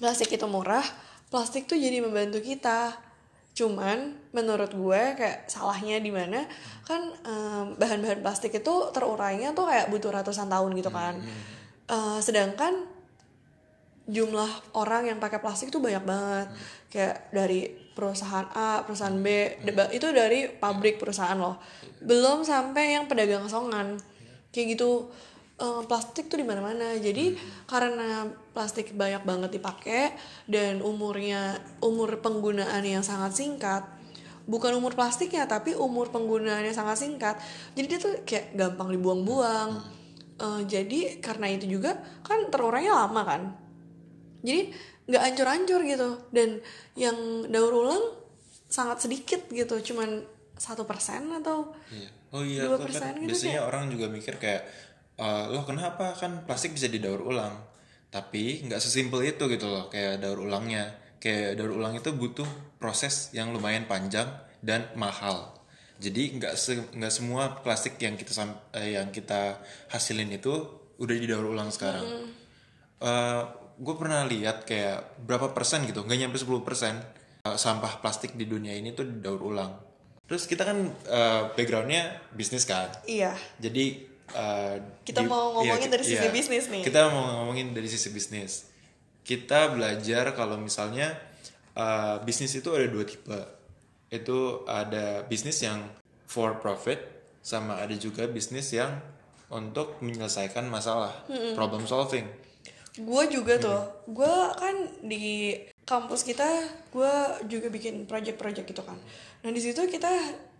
plastik 0.00 0.32
itu 0.32 0.46
murah 0.48 0.84
plastik 1.28 1.68
tuh 1.68 1.76
jadi 1.76 2.00
membantu 2.00 2.40
kita. 2.40 2.96
Cuman 3.52 4.16
menurut 4.32 4.72
gue 4.72 5.02
kayak 5.20 5.52
salahnya 5.52 6.00
di 6.00 6.08
mana? 6.08 6.48
Kan 6.88 7.12
em, 7.28 7.76
bahan-bahan 7.76 8.24
plastik 8.24 8.56
itu 8.56 8.88
terurainya 8.96 9.52
tuh 9.52 9.68
kayak 9.68 9.92
butuh 9.92 10.08
ratusan 10.08 10.48
tahun 10.48 10.72
gitu 10.80 10.88
kan 10.88 11.20
Eh, 11.90 12.18
sedangkan 12.22 12.86
jumlah 14.06 14.78
orang 14.78 15.10
yang 15.10 15.18
pakai 15.18 15.42
plastik 15.42 15.74
tuh 15.74 15.82
banyak 15.82 16.02
banget 16.02 16.46
kayak 16.90 17.30
dari 17.30 17.70
perusahaan 17.94 18.46
A 18.58 18.82
perusahaan 18.82 19.14
B 19.14 19.26
deba- 19.62 19.90
itu 19.94 20.10
dari 20.10 20.50
pabrik 20.50 20.98
perusahaan 20.98 21.38
loh 21.38 21.62
belum 22.02 22.42
sampai 22.42 22.98
yang 22.98 23.06
pedagang 23.06 23.46
songan 23.46 23.98
kayak 24.54 24.78
gitu 24.78 25.10
eh, 25.60 25.82
plastik 25.84 26.32
tuh 26.32 26.40
di 26.40 26.46
mana-mana. 26.46 26.96
Jadi 26.96 27.36
karena 27.68 28.24
plastik 28.56 28.96
banyak 28.96 29.22
banget 29.26 29.50
dipakai 29.60 30.14
dan 30.48 30.80
umurnya 30.80 31.60
umur 31.84 32.18
penggunaan 32.24 32.82
yang 32.82 33.04
sangat 33.04 33.36
singkat. 33.36 33.82
Bukan 34.48 34.72
umur 34.74 34.96
plastiknya 34.96 35.44
tapi 35.46 35.76
umur 35.76 36.08
penggunaannya 36.10 36.72
sangat 36.72 37.04
singkat. 37.04 37.36
Jadi 37.76 37.86
dia 37.86 37.98
tuh 38.00 38.14
kayak 38.24 38.56
gampang 38.56 38.88
dibuang-buang. 38.96 39.99
Eh, 40.40 40.62
jadi 40.64 41.20
karena 41.20 41.52
itu 41.52 41.68
juga 41.68 42.00
kan 42.24 42.48
terurainya 42.48 42.96
lama 42.96 43.22
kan. 43.28 43.42
Jadi 44.40 44.72
nggak 45.04 45.22
ancur-ancur 45.32 45.80
gitu. 45.84 46.08
Dan 46.32 46.64
yang 46.96 47.44
daur 47.52 47.76
ulang 47.76 48.04
sangat 48.72 49.04
sedikit 49.04 49.44
gitu, 49.52 49.92
cuman 49.92 50.24
satu 50.56 50.88
persen 50.88 51.28
atau 51.36 51.76
Iya. 51.92 52.08
Oh 52.30 52.46
iya, 52.46 52.62
Dua 52.64 52.78
persen 52.78 53.18
kan 53.18 53.26
gitu 53.26 53.28
biasanya 53.34 53.60
orang 53.66 53.90
juga 53.90 54.06
mikir 54.06 54.38
kayak 54.38 54.62
"Eh, 55.20 55.44
loh 55.52 55.66
kenapa? 55.66 56.14
Kan 56.16 56.46
plastik 56.48 56.72
bisa 56.72 56.88
didaur 56.88 57.20
ulang. 57.20 57.52
Tapi 58.08 58.64
nggak 58.64 58.80
sesimpel 58.80 59.26
itu 59.28 59.44
gitu 59.50 59.66
loh 59.68 59.92
kayak 59.92 60.24
daur 60.24 60.40
ulangnya. 60.40 60.88
Kayak 61.20 61.60
daur 61.60 61.76
ulang 61.76 62.00
itu 62.00 62.08
butuh 62.16 62.48
proses 62.80 63.28
yang 63.36 63.52
lumayan 63.52 63.84
panjang 63.84 64.30
dan 64.64 64.88
mahal 64.96 65.59
jadi 66.00 66.40
nggak 66.40 66.54
se- 66.56 66.88
nggak 66.90 67.12
semua 67.12 67.60
plastik 67.60 68.00
yang 68.00 68.16
kita 68.16 68.32
eh, 68.72 68.96
yang 68.96 69.12
kita 69.12 69.60
hasilin 69.88 70.32
itu 70.32 70.52
udah 70.96 71.14
didaur 71.14 71.44
ulang 71.46 71.68
sekarang 71.68 72.04
gue 73.80 73.94
pernah 73.96 74.24
lihat 74.24 74.68
kayak 74.68 75.24
berapa 75.24 75.52
persen 75.52 75.84
gitu 75.84 76.04
nggak 76.04 76.18
nyampe 76.18 76.36
10 76.36 76.60
persen 76.60 77.00
eh, 77.44 77.56
sampah 77.56 78.00
plastik 78.00 78.36
di 78.36 78.44
dunia 78.44 78.72
ini 78.72 78.92
tuh 78.92 79.04
didaur 79.04 79.40
ulang 79.40 79.72
terus 80.24 80.44
kita 80.44 80.64
kan 80.64 80.78
eh, 81.08 81.42
backgroundnya 81.52 82.32
bisnis 82.32 82.64
kan 82.64 82.92
iya 83.04 83.32
jadi 83.56 84.10
uh, 84.30 84.76
Kita 85.02 85.26
mau 85.26 85.58
ngomongin 85.58 85.90
ki- 85.90 85.92
dari 85.92 86.04
sisi 86.06 86.28
bisnis 86.30 86.64
nih. 86.70 86.82
Kita 86.86 87.10
mau 87.10 87.24
ngomongin 87.42 87.74
dari 87.74 87.88
sisi 87.90 88.08
bisnis. 88.14 88.70
Kita 89.26 89.74
belajar 89.74 90.30
kalau 90.32 90.54
misalnya 90.54 91.18
uh, 91.74 92.22
bisnis 92.22 92.54
itu 92.54 92.70
ada 92.70 92.86
dua 92.86 93.02
tipe. 93.02 93.34
Itu 94.10 94.66
ada 94.66 95.22
bisnis 95.24 95.62
yang 95.62 95.86
for 96.26 96.58
profit 96.58 96.98
sama 97.40 97.80
ada 97.80 97.96
juga 97.96 98.28
bisnis 98.28 98.70
yang 98.74 99.00
untuk 99.50 99.98
menyelesaikan 99.98 100.70
masalah, 100.70 101.10
problem 101.58 101.82
solving. 101.88 102.26
gue 102.90 103.22
juga 103.30 103.54
tuh 103.54 103.80
gue 104.10 104.34
kan 104.58 104.76
di 105.06 105.54
kampus 105.86 106.26
kita 106.26 106.46
gue 106.90 107.14
juga 107.46 107.70
bikin 107.70 108.06
project-project 108.06 108.66
gitu 108.66 108.82
kan. 108.82 108.98
Nah 109.46 109.50
di 109.50 109.62
situ 109.62 109.86
kita 109.86 110.10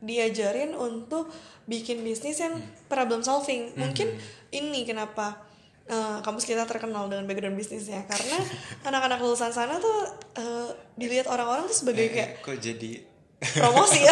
diajarin 0.03 0.75
untuk 0.75 1.31
bikin 1.67 2.03
bisnis 2.07 2.39
yang 2.43 2.59
problem 2.87 3.23
solving. 3.27 3.75
Mungkin 3.75 4.15
ini 4.55 4.87
kenapa 4.87 5.43
eh, 5.91 6.19
kampus 6.23 6.47
kita 6.47 6.67
terkenal 6.71 7.11
dengan 7.11 7.27
background 7.27 7.59
bisnisnya. 7.59 8.07
Karena 8.07 8.39
anak-anak 8.89 9.19
lulusan 9.23 9.51
sana 9.55 9.79
tuh 9.83 9.99
eh, 10.39 10.71
dilihat 10.99 11.27
orang-orang 11.31 11.67
tuh 11.67 11.79
sebagai 11.83 12.15
kayak 12.15 12.31
Eh, 12.31 12.43
kok 12.43 12.57
jadi 12.63 13.10
promosi. 13.41 14.01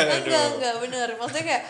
Ya 0.00 0.16
enggak 0.16 0.44
enggak 0.56 0.74
bener. 0.80 1.08
Maksudnya 1.18 1.44
kayak 1.44 1.62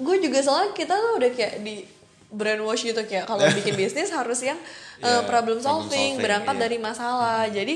gue 0.00 0.16
juga 0.20 0.38
soalnya 0.42 0.72
kita 0.72 0.94
tuh 0.96 1.12
udah 1.20 1.30
kayak 1.32 1.62
di 1.62 1.84
brainwash 2.32 2.84
gitu 2.84 3.00
kayak 3.06 3.28
kalau 3.28 3.46
bikin 3.58 3.76
bisnis 3.78 4.10
harus 4.10 4.42
yang 4.42 4.58
uh, 5.04 5.22
Ya, 5.22 5.28
problem 5.28 5.56
problem 5.56 5.58
solving, 5.60 6.16
solving, 6.16 6.24
berangkat 6.24 6.56
iya. 6.56 6.62
dari 6.66 6.76
masalah. 6.80 7.44
Jadi 7.48 7.74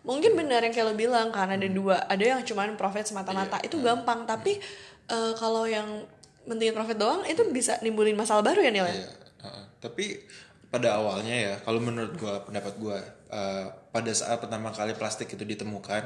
mungkin 0.00 0.32
benar 0.36 0.64
yang 0.64 0.72
kayak 0.72 0.86
lo 0.88 0.94
bilang 0.96 1.28
kan 1.28 1.52
ada 1.52 1.68
dua 1.68 2.08
ada 2.08 2.24
yang 2.24 2.40
cuman 2.44 2.76
profit 2.76 3.08
semata-mata 3.08 3.58
itu 3.64 3.80
gampang. 3.80 4.28
Tapi 4.28 4.60
uh, 5.10 5.32
kalau 5.36 5.64
yang 5.66 6.04
mentingin 6.48 6.76
profit 6.76 6.96
doang 6.96 7.22
itu 7.28 7.42
bisa 7.52 7.76
nimbulin 7.84 8.16
masalah 8.16 8.40
baru 8.40 8.64
ya 8.64 8.70
Nil 8.72 8.86
ya? 8.88 8.94
Iya, 8.96 9.08
uh-uh. 9.44 9.64
tapi 9.80 10.24
pada 10.70 10.96
awalnya 10.96 11.34
ya, 11.34 11.54
kalau 11.66 11.82
menurut 11.82 12.14
gua 12.14 12.46
pendapat 12.46 12.78
gua 12.78 13.02
uh, 13.28 13.66
pada 13.90 14.10
saat 14.14 14.38
pertama 14.38 14.70
kali 14.70 14.94
plastik 14.94 15.34
itu 15.34 15.42
ditemukan, 15.42 16.02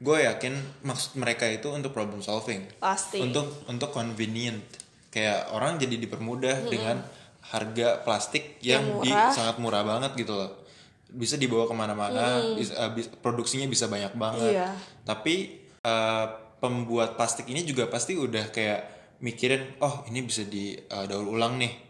gue 0.00 0.16
yakin 0.24 0.56
maksud 0.80 1.20
mereka 1.20 1.44
itu 1.44 1.68
untuk 1.68 1.92
problem 1.92 2.24
solving, 2.24 2.64
pasti. 2.80 3.20
Untuk 3.20 3.52
untuk 3.68 3.92
convenient, 3.92 4.64
kayak 5.12 5.52
orang 5.52 5.76
jadi 5.76 6.00
dipermudah 6.00 6.64
dengan 6.64 7.04
harga 7.52 8.00
plastik 8.02 8.56
yang, 8.64 8.82
Yang 8.82 9.04
di 9.04 9.10
murah. 9.12 9.30
sangat 9.30 9.56
murah 9.60 9.82
banget 9.84 10.16
gitu 10.16 10.32
loh, 10.32 10.64
bisa 11.12 11.36
dibawa 11.36 11.68
ke 11.68 11.74
mana-mana, 11.76 12.56
bisa- 12.56 12.76
uh, 12.80 12.90
bis- 12.96 13.12
produksinya 13.20 13.68
bisa 13.68 13.84
banyak 13.86 14.16
banget, 14.16 14.56
Iya. 14.56 14.72
tapi 15.04 15.60
uh, 15.84 16.26
pembuat 16.56 17.20
plastik 17.20 17.52
ini 17.52 17.68
juga 17.68 17.84
pasti 17.92 18.16
udah 18.16 18.48
kayak 18.48 18.80
mikirin, 19.20 19.76
oh 19.84 20.08
ini 20.08 20.24
bisa 20.24 20.40
di 20.44 20.72
uh, 20.72 21.04
daur 21.04 21.28
ulang 21.28 21.60
nih 21.60 21.85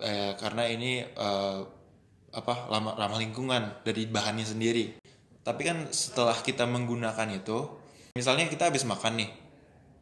eh, 0.00 0.32
karena 0.38 0.64
ini 0.66 1.02
eh, 1.02 1.60
apa 2.28 2.54
lama 2.68 2.92
ramah 2.94 3.18
lingkungan 3.18 3.82
dari 3.84 4.04
bahannya 4.04 4.44
sendiri. 4.44 5.00
Tapi 5.42 5.62
kan 5.64 5.88
setelah 5.88 6.36
kita 6.36 6.68
menggunakan 6.68 7.28
itu, 7.32 7.72
misalnya 8.12 8.44
kita 8.52 8.68
habis 8.68 8.84
makan 8.84 9.24
nih, 9.24 9.30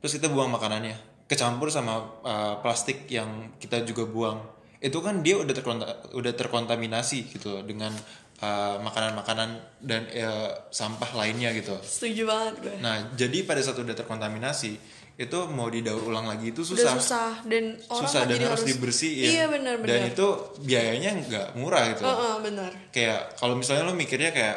terus 0.03 0.19
kita 0.19 0.26
buang 0.26 0.50
makanannya, 0.50 0.99
kecampur 1.31 1.71
sama 1.71 2.19
eh, 2.26 2.55
plastik 2.61 3.07
yang 3.07 3.55
kita 3.62 3.87
juga 3.87 4.05
buang, 4.11 4.43
itu 4.83 4.99
kan 5.00 5.23
dia 5.23 5.38
udah 5.38 5.55
terkonta- 5.55 5.99
udah 6.12 6.33
terkontaminasi 6.35 7.31
gitu 7.31 7.62
dengan 7.62 7.95
eh, 8.43 8.76
makanan-makanan 8.83 9.81
dan 9.87 10.11
eh, 10.11 10.50
sampah 10.69 11.15
lainnya 11.15 11.55
gitu. 11.55 11.79
setuju 11.81 12.26
banget 12.26 12.55
gue 12.61 12.75
Nah, 12.83 13.15
jadi 13.17 13.47
pada 13.47 13.62
saat 13.62 13.79
udah 13.79 13.95
terkontaminasi, 13.97 14.76
itu 15.17 15.39
mau 15.49 15.73
didaur 15.73 16.13
ulang 16.13 16.29
lagi 16.29 16.53
itu 16.53 16.61
udah 16.61 16.93
susah. 16.93 16.95
susah 17.01 17.31
dan 17.49 17.81
orang 17.89 18.05
susah 18.05 18.21
dan 18.29 18.37
jadi 18.37 18.45
harus, 18.53 18.69
dibersihin. 18.69 19.29
Iya 19.33 19.45
benar 19.49 19.75
dan 19.81 19.85
benar. 20.05 20.13
itu 20.13 20.27
biayanya 20.61 21.11
nggak 21.25 21.47
murah 21.57 21.83
gitu. 21.89 22.05
Heeh, 22.05 22.35
benar. 22.45 22.71
Kayak 22.93 23.21
kalau 23.41 23.55
misalnya 23.57 23.89
lo 23.89 23.97
mikirnya 23.97 24.31
kayak 24.37 24.57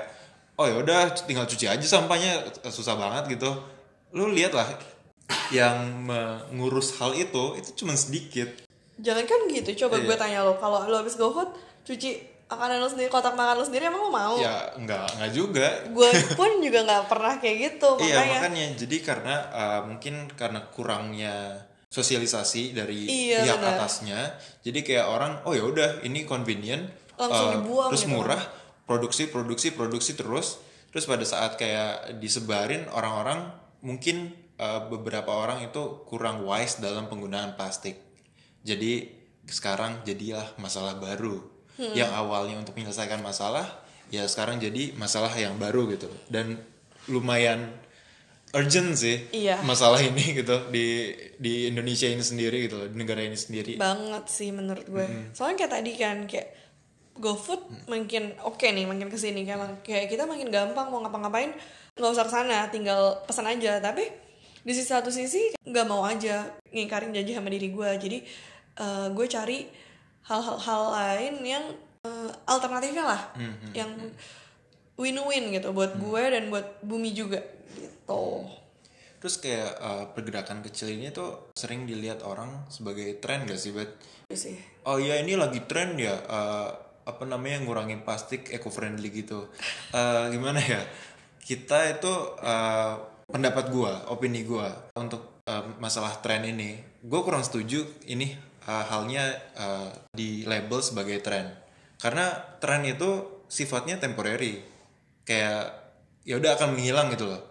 oh 0.59 0.67
ya 0.67 0.75
udah 0.75 1.15
tinggal 1.23 1.47
cuci 1.47 1.65
aja 1.71 1.85
sampahnya. 1.87 2.43
Susah 2.67 2.99
banget 2.99 3.39
gitu. 3.39 3.47
Lo 4.11 4.27
lihat 4.27 4.51
lah 4.51 4.67
yang 5.55 6.05
mengurus 6.05 6.99
hal 6.99 7.15
itu 7.15 7.55
itu 7.55 7.69
cuma 7.79 7.95
sedikit. 7.95 8.49
Jangan 8.99 9.23
kan 9.23 9.39
gitu, 9.47 9.87
coba 9.87 10.03
gue 10.03 10.11
Iya. 10.11 10.19
tanya 10.19 10.39
lo, 10.43 10.59
kalau 10.59 10.83
lo 10.83 10.99
habis 10.99 11.15
GoFood, 11.15 11.55
cuci 11.87 12.28
makanan 12.49 12.81
lo 12.81 12.89
sendiri, 12.89 13.07
kotak 13.07 13.37
makan 13.37 13.61
lo 13.61 13.63
sendiri, 13.63 13.87
emang 13.87 14.01
lo 14.01 14.11
mau? 14.11 14.35
ya 14.35 14.73
nggak 14.73 15.21
nggak 15.21 15.31
juga 15.31 15.67
Gue 15.93 16.09
pun 16.33 16.49
juga 16.59 16.81
nggak 16.81 17.05
pernah 17.05 17.37
kayak 17.37 17.57
gitu, 17.61 17.89
iya 18.03 18.17
makanya. 18.19 18.33
makanya 18.41 18.65
jadi 18.75 18.97
karena 19.05 19.35
eh, 19.53 19.81
mungkin 19.85 20.13
karena 20.33 20.59
kurangnya 20.67 21.35
sosialisasi 21.89 22.73
dari 22.73 23.05
Iya, 23.05 23.41
pihak 23.45 23.57
benar. 23.57 23.77
atasnya 23.81 24.19
jadi 24.61 24.79
kayak 24.81 25.05
orang 25.09 25.31
oh 25.45 25.53
ya 25.53 25.65
udah 25.65 25.89
ini 26.05 26.21
convenient 26.21 26.85
Langsung 27.17 27.49
eh, 27.49 27.55
dibuang 27.57 27.89
terus 27.89 28.03
gitu. 28.05 28.13
murah 28.13 28.41
produksi 28.85 29.23
produksi 29.27 29.67
produksi 29.73 30.13
terus 30.13 30.61
terus 30.89 31.05
pada 31.05 31.25
saat 31.25 31.57
kayak 31.57 32.21
disebarin 32.21 32.85
orang-orang 32.93 33.49
mungkin 33.81 34.29
eh, 34.55 34.81
beberapa 34.85 35.33
orang 35.33 35.65
itu 35.65 36.05
kurang 36.05 36.45
wise 36.45 36.77
dalam 36.77 37.09
penggunaan 37.09 37.57
plastik 37.57 37.97
jadi 38.61 39.09
sekarang 39.49 40.05
jadilah 40.05 40.45
masalah 40.61 40.93
baru 40.93 41.41
Hmm. 41.79 41.95
yang 41.95 42.11
awalnya 42.11 42.59
untuk 42.59 42.75
menyelesaikan 42.75 43.23
masalah 43.23 43.63
ya 44.11 44.27
sekarang 44.27 44.59
jadi 44.59 44.91
masalah 44.99 45.31
yang 45.31 45.55
baru 45.55 45.87
gitu 45.87 46.11
dan 46.27 46.59
lumayan 47.07 47.71
urgent 48.51 48.97
sih 48.97 49.29
Iya. 49.29 49.61
masalah 49.61 50.01
ini 50.01 50.43
gitu 50.43 50.67
di 50.73 51.13
di 51.37 51.69
Indonesia 51.69 52.09
ini 52.09 52.19
sendiri 52.19 52.67
gitu 52.67 52.89
di 52.89 52.95
negara 52.97 53.21
ini 53.21 53.37
sendiri 53.37 53.77
Banget 53.77 54.25
sih 54.27 54.49
menurut 54.49 54.83
gue. 54.89 55.05
Soalnya 55.31 55.63
kayak 55.63 55.73
tadi 55.79 55.91
kan, 55.95 56.17
kayak 56.25 56.47
GoFood 57.15 57.87
makin 57.87 58.33
oke 58.41 58.63
nih, 58.63 58.83
makin 58.83 59.07
ke 59.07 59.15
sini 59.15 59.43
kayak, 59.43 59.83
kayak 59.83 60.07
kita 60.09 60.23
makin 60.25 60.49
gampang 60.49 60.87
mau 60.89 60.99
ngapa-ngapain 60.99 61.51
nggak 61.93 62.11
usah 62.11 62.25
ke 62.25 62.31
sana, 62.31 62.67
tinggal 62.67 63.21
pesan 63.23 63.45
aja. 63.45 63.77
Tapi 63.77 64.03
di 64.59 64.71
sisi 64.73 64.89
satu 64.89 65.13
sisi 65.13 65.55
nggak 65.63 65.85
mau 65.85 66.01
aja 66.03 66.47
ngingkarin 66.73 67.13
janji 67.13 67.37
sama 67.37 67.53
diri 67.53 67.69
gue. 67.69 67.89
Jadi 68.01 68.17
eh, 68.75 69.07
gue 69.13 69.25
cari 69.29 69.59
hal-hal 70.29 70.81
lain 70.93 71.35
yang 71.41 71.65
eh, 72.05 72.29
alternatifnya 72.45 73.03
lah, 73.03 73.21
yang 73.73 73.89
win-win 74.99 75.55
gitu 75.55 75.71
buat 75.71 75.95
gue 75.95 76.23
dan 76.27 76.51
buat 76.51 76.83
bumi 76.83 77.15
juga 77.15 77.39
gitu. 77.79 78.45
terus 79.23 79.39
kayak 79.39 79.71
uh, 79.79 80.05
pergerakan 80.11 80.59
kecil 80.59 80.91
ini 80.91 81.11
tuh 81.11 81.51
sering 81.55 81.87
dilihat 81.87 82.23
orang 82.23 82.67
sebagai 82.67 83.19
tren 83.23 83.47
gak 83.47 83.59
sih 83.59 83.71
bet? 83.71 83.95
Itu 84.27 84.35
sih. 84.35 84.55
oh 84.87 84.99
ya 84.99 85.19
ini 85.19 85.39
lagi 85.39 85.63
tren 85.67 85.95
ya 85.95 86.15
uh, 86.15 86.69
apa 87.07 87.23
namanya 87.25 87.63
ngurangin 87.63 88.03
plastik 88.03 88.51
eco 88.51 88.67
friendly 88.67 89.07
gitu. 89.11 89.47
Uh, 89.95 90.27
gimana 90.35 90.59
ya? 90.59 90.83
Kita 91.39 91.87
itu 91.87 92.11
uh, 92.39 92.95
pendapat 93.27 93.71
gua 93.71 94.07
opini 94.11 94.43
gua 94.43 94.71
untuk 94.95 95.39
uh, 95.47 95.63
masalah 95.79 96.19
tren 96.19 96.45
ini 96.45 96.79
gue 96.99 97.19
kurang 97.23 97.47
setuju 97.47 97.87
ini 98.11 98.35
uh, 98.65 98.85
halnya 98.89 99.29
uh, 99.55 99.91
di 100.11 100.43
label 100.43 100.79
sebagai 100.83 101.21
tren. 101.23 101.51
Karena 101.99 102.31
tren 102.59 102.83
itu 102.87 103.43
sifatnya 103.47 103.99
temporary. 103.99 104.63
Kayak 105.23 105.75
ya 106.25 106.39
udah 106.39 106.55
akan 106.57 106.75
menghilang 106.75 107.11
gitu 107.13 107.29
loh. 107.29 107.41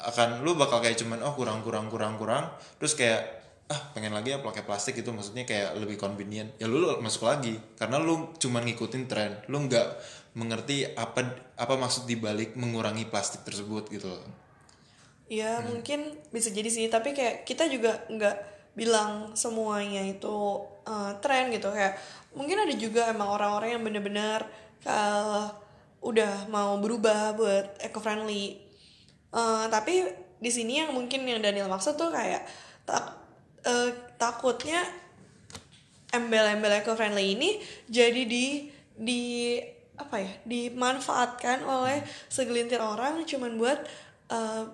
Akan 0.00 0.42
lu 0.46 0.54
bakal 0.56 0.80
kayak 0.80 0.96
cuman 0.98 1.22
oh 1.22 1.34
kurang 1.36 1.60
kurang 1.60 1.90
kurang 1.92 2.16
kurang. 2.16 2.50
Terus 2.78 2.94
kayak 2.94 3.22
ah 3.66 3.80
pengen 3.90 4.14
lagi 4.14 4.30
ya 4.30 4.38
pakai 4.38 4.62
plastik 4.62 4.94
itu 5.02 5.10
maksudnya 5.10 5.42
kayak 5.42 5.74
lebih 5.76 5.98
convenient. 5.98 6.54
Ya 6.56 6.70
lu, 6.70 6.78
lu 6.78 6.88
masuk 7.02 7.26
lagi. 7.26 7.58
Karena 7.74 7.98
lu 7.98 8.32
cuman 8.38 8.62
ngikutin 8.64 9.04
tren. 9.10 9.42
Lu 9.50 9.66
nggak 9.66 9.88
mengerti 10.36 10.84
apa 10.94 11.24
apa 11.56 11.74
maksud 11.80 12.04
dibalik 12.04 12.54
mengurangi 12.54 13.08
plastik 13.08 13.42
tersebut 13.42 13.88
gitu 13.90 14.12
loh. 14.12 14.22
Ya 15.26 15.58
mungkin 15.58 16.14
bisa 16.30 16.54
jadi 16.54 16.70
sih, 16.70 16.86
tapi 16.86 17.10
kayak 17.10 17.42
kita 17.42 17.66
juga 17.66 18.06
nggak 18.06 18.55
bilang 18.76 19.32
semuanya 19.32 20.04
itu 20.04 20.60
uh, 20.84 21.16
tren 21.24 21.48
gitu 21.48 21.72
kayak 21.72 21.96
mungkin 22.36 22.68
ada 22.68 22.74
juga 22.76 23.08
emang 23.08 23.32
orang-orang 23.32 23.74
yang 23.74 23.82
bener-bener 23.82 24.44
uh, 24.84 25.48
udah 26.04 26.46
mau 26.52 26.76
berubah 26.78 27.34
buat 27.34 27.80
eco 27.82 27.98
friendly. 27.98 28.62
tapi 29.72 30.06
di 30.40 30.50
sini 30.52 30.84
yang 30.84 30.92
mungkin 30.92 31.24
yang 31.24 31.40
Daniel 31.40 31.68
maksud 31.68 31.96
tuh 31.96 32.12
kayak 32.12 32.44
tak 32.86 33.04
uh, 33.66 33.90
takutnya 34.20 34.84
embel-embel 36.14 36.80
eco 36.80 36.94
friendly 36.94 37.34
ini 37.34 37.60
jadi 37.90 38.22
di 38.24 38.70
di 38.96 39.22
apa 39.96 40.20
ya 40.20 40.32
dimanfaatkan 40.44 41.64
oleh 41.64 42.04
segelintir 42.28 42.80
orang 42.80 43.24
cuman 43.24 43.56
buat 43.56 43.80
uh, 44.28 44.68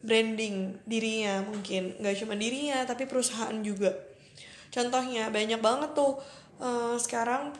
branding 0.00 0.80
dirinya 0.88 1.44
mungkin. 1.44 1.96
Nggak 2.00 2.24
cuma 2.24 2.34
dirinya 2.36 2.84
tapi 2.88 3.04
perusahaan 3.04 3.56
juga. 3.60 3.92
Contohnya 4.70 5.28
banyak 5.28 5.60
banget 5.60 5.90
tuh 5.92 6.16
uh, 6.62 6.96
sekarang 6.96 7.52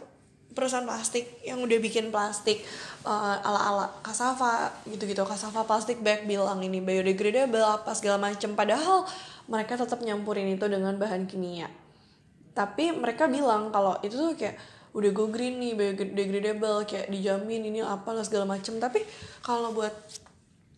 perusahaan 0.50 0.86
plastik 0.86 1.42
yang 1.46 1.62
udah 1.62 1.78
bikin 1.78 2.10
plastik 2.10 2.62
uh, 3.06 3.38
ala-ala 3.40 3.90
kasava 4.02 4.74
gitu-gitu. 4.88 5.22
Kasava 5.26 5.62
plastik 5.66 6.02
bag 6.02 6.26
bilang 6.26 6.62
ini 6.64 6.82
biodegradable 6.82 7.62
apa 7.62 7.92
segala 7.94 8.30
macem. 8.30 8.54
Padahal 8.56 9.06
mereka 9.50 9.78
tetap 9.78 10.00
nyampurin 10.02 10.50
itu 10.54 10.66
dengan 10.66 10.96
bahan 10.98 11.26
kimia. 11.26 11.70
Tapi 12.54 12.94
mereka 12.94 13.30
bilang 13.30 13.70
kalau 13.70 13.98
itu 14.02 14.14
tuh 14.18 14.34
kayak 14.34 14.58
udah 14.90 15.10
go 15.14 15.30
green 15.30 15.62
nih 15.62 15.78
biodegradable 15.78 16.82
kayak 16.82 17.06
dijamin 17.14 17.62
ini 17.62 17.82
apa 17.82 18.10
segala 18.26 18.46
macem. 18.58 18.78
Tapi 18.82 19.06
kalau 19.42 19.70
buat 19.70 19.94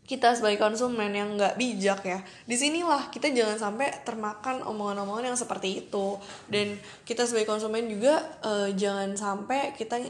kita 0.03 0.35
sebagai 0.35 0.59
konsumen 0.59 1.15
yang 1.15 1.39
nggak 1.39 1.55
bijak 1.55 2.03
ya 2.03 2.19
di 2.43 2.59
sinilah 2.59 3.07
kita 3.15 3.31
jangan 3.31 3.71
sampai 3.71 4.03
termakan 4.03 4.67
omongan-omongan 4.67 5.31
yang 5.31 5.39
seperti 5.39 5.87
itu. 5.87 6.19
Dan 6.51 6.75
kita 7.07 7.23
sebagai 7.23 7.47
konsumen 7.47 7.87
juga 7.87 8.19
uh, 8.43 8.67
jangan 8.75 9.15
sampai 9.15 9.71
kita 9.79 10.03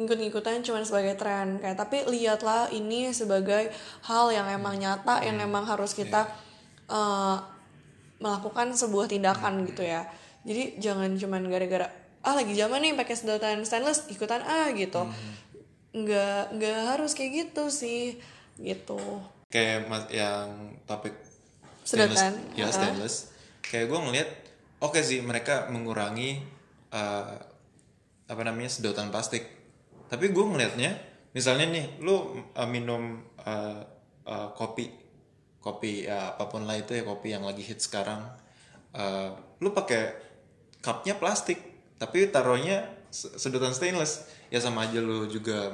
ngikut-ngikutan 0.00 0.64
cuma 0.64 0.80
sebagai 0.82 1.20
tren. 1.20 1.60
Kayak 1.60 1.76
tapi 1.76 2.08
lihatlah 2.08 2.72
ini 2.72 3.12
sebagai 3.12 3.68
hal 4.08 4.32
yang 4.32 4.48
emang 4.48 4.80
nyata 4.80 5.20
yang 5.20 5.36
hmm. 5.36 5.46
emang 5.46 5.68
harus 5.68 5.92
kita 5.92 6.24
uh, 6.88 7.36
melakukan 8.24 8.72
sebuah 8.72 9.12
tindakan 9.12 9.68
gitu 9.68 9.84
ya. 9.84 10.08
Jadi 10.48 10.80
jangan 10.80 11.20
cuman 11.20 11.52
gara-gara 11.52 11.92
ah 12.24 12.32
lagi 12.32 12.56
zaman 12.56 12.80
nih 12.80 12.96
pakai 12.96 13.12
sedotan 13.12 13.60
stainless 13.68 14.08
ikutan 14.08 14.40
ah 14.40 14.72
gitu. 14.72 15.04
Hmm. 15.04 15.32
nggak 15.94 16.58
nggak 16.58 16.78
harus 16.90 17.14
kayak 17.14 17.46
gitu 17.54 17.70
sih 17.70 18.18
gitu 18.58 18.98
kayak 19.54 19.86
yang 20.10 20.74
topik 20.82 21.14
sedotan 21.86 22.34
ya 22.58 22.66
stainless. 22.74 23.30
Kayak 23.62 23.94
gue 23.94 24.00
ngeliat 24.02 24.28
oke 24.82 24.98
okay 24.98 25.06
sih 25.06 25.22
mereka 25.22 25.70
mengurangi 25.70 26.42
uh, 26.90 27.38
apa 28.26 28.42
namanya 28.42 28.74
sedotan 28.74 29.14
plastik. 29.14 29.46
Tapi 30.10 30.34
gue 30.34 30.42
ngelihatnya 30.42 30.98
misalnya 31.38 31.70
nih 31.70 31.86
lu 32.02 32.42
uh, 32.50 32.66
minum 32.66 33.22
uh, 33.46 33.78
uh, 34.26 34.48
kopi 34.58 34.90
kopi 35.62 36.10
ya 36.10 36.34
apa 36.34 36.50
pun 36.50 36.66
lah 36.66 36.74
itu 36.74 36.98
ya 36.98 37.06
kopi 37.06 37.32
yang 37.32 37.46
lagi 37.46 37.62
hit 37.64 37.80
sekarang 37.80 38.20
uh, 38.92 39.32
lu 39.62 39.70
pakai 39.70 40.12
cupnya 40.82 41.14
plastik 41.16 41.62
tapi 41.94 42.26
taruhnya 42.26 42.90
sedotan 43.14 43.70
stainless. 43.70 44.26
Ya 44.50 44.58
sama 44.58 44.90
aja 44.90 44.98
lu 44.98 45.30
juga 45.30 45.70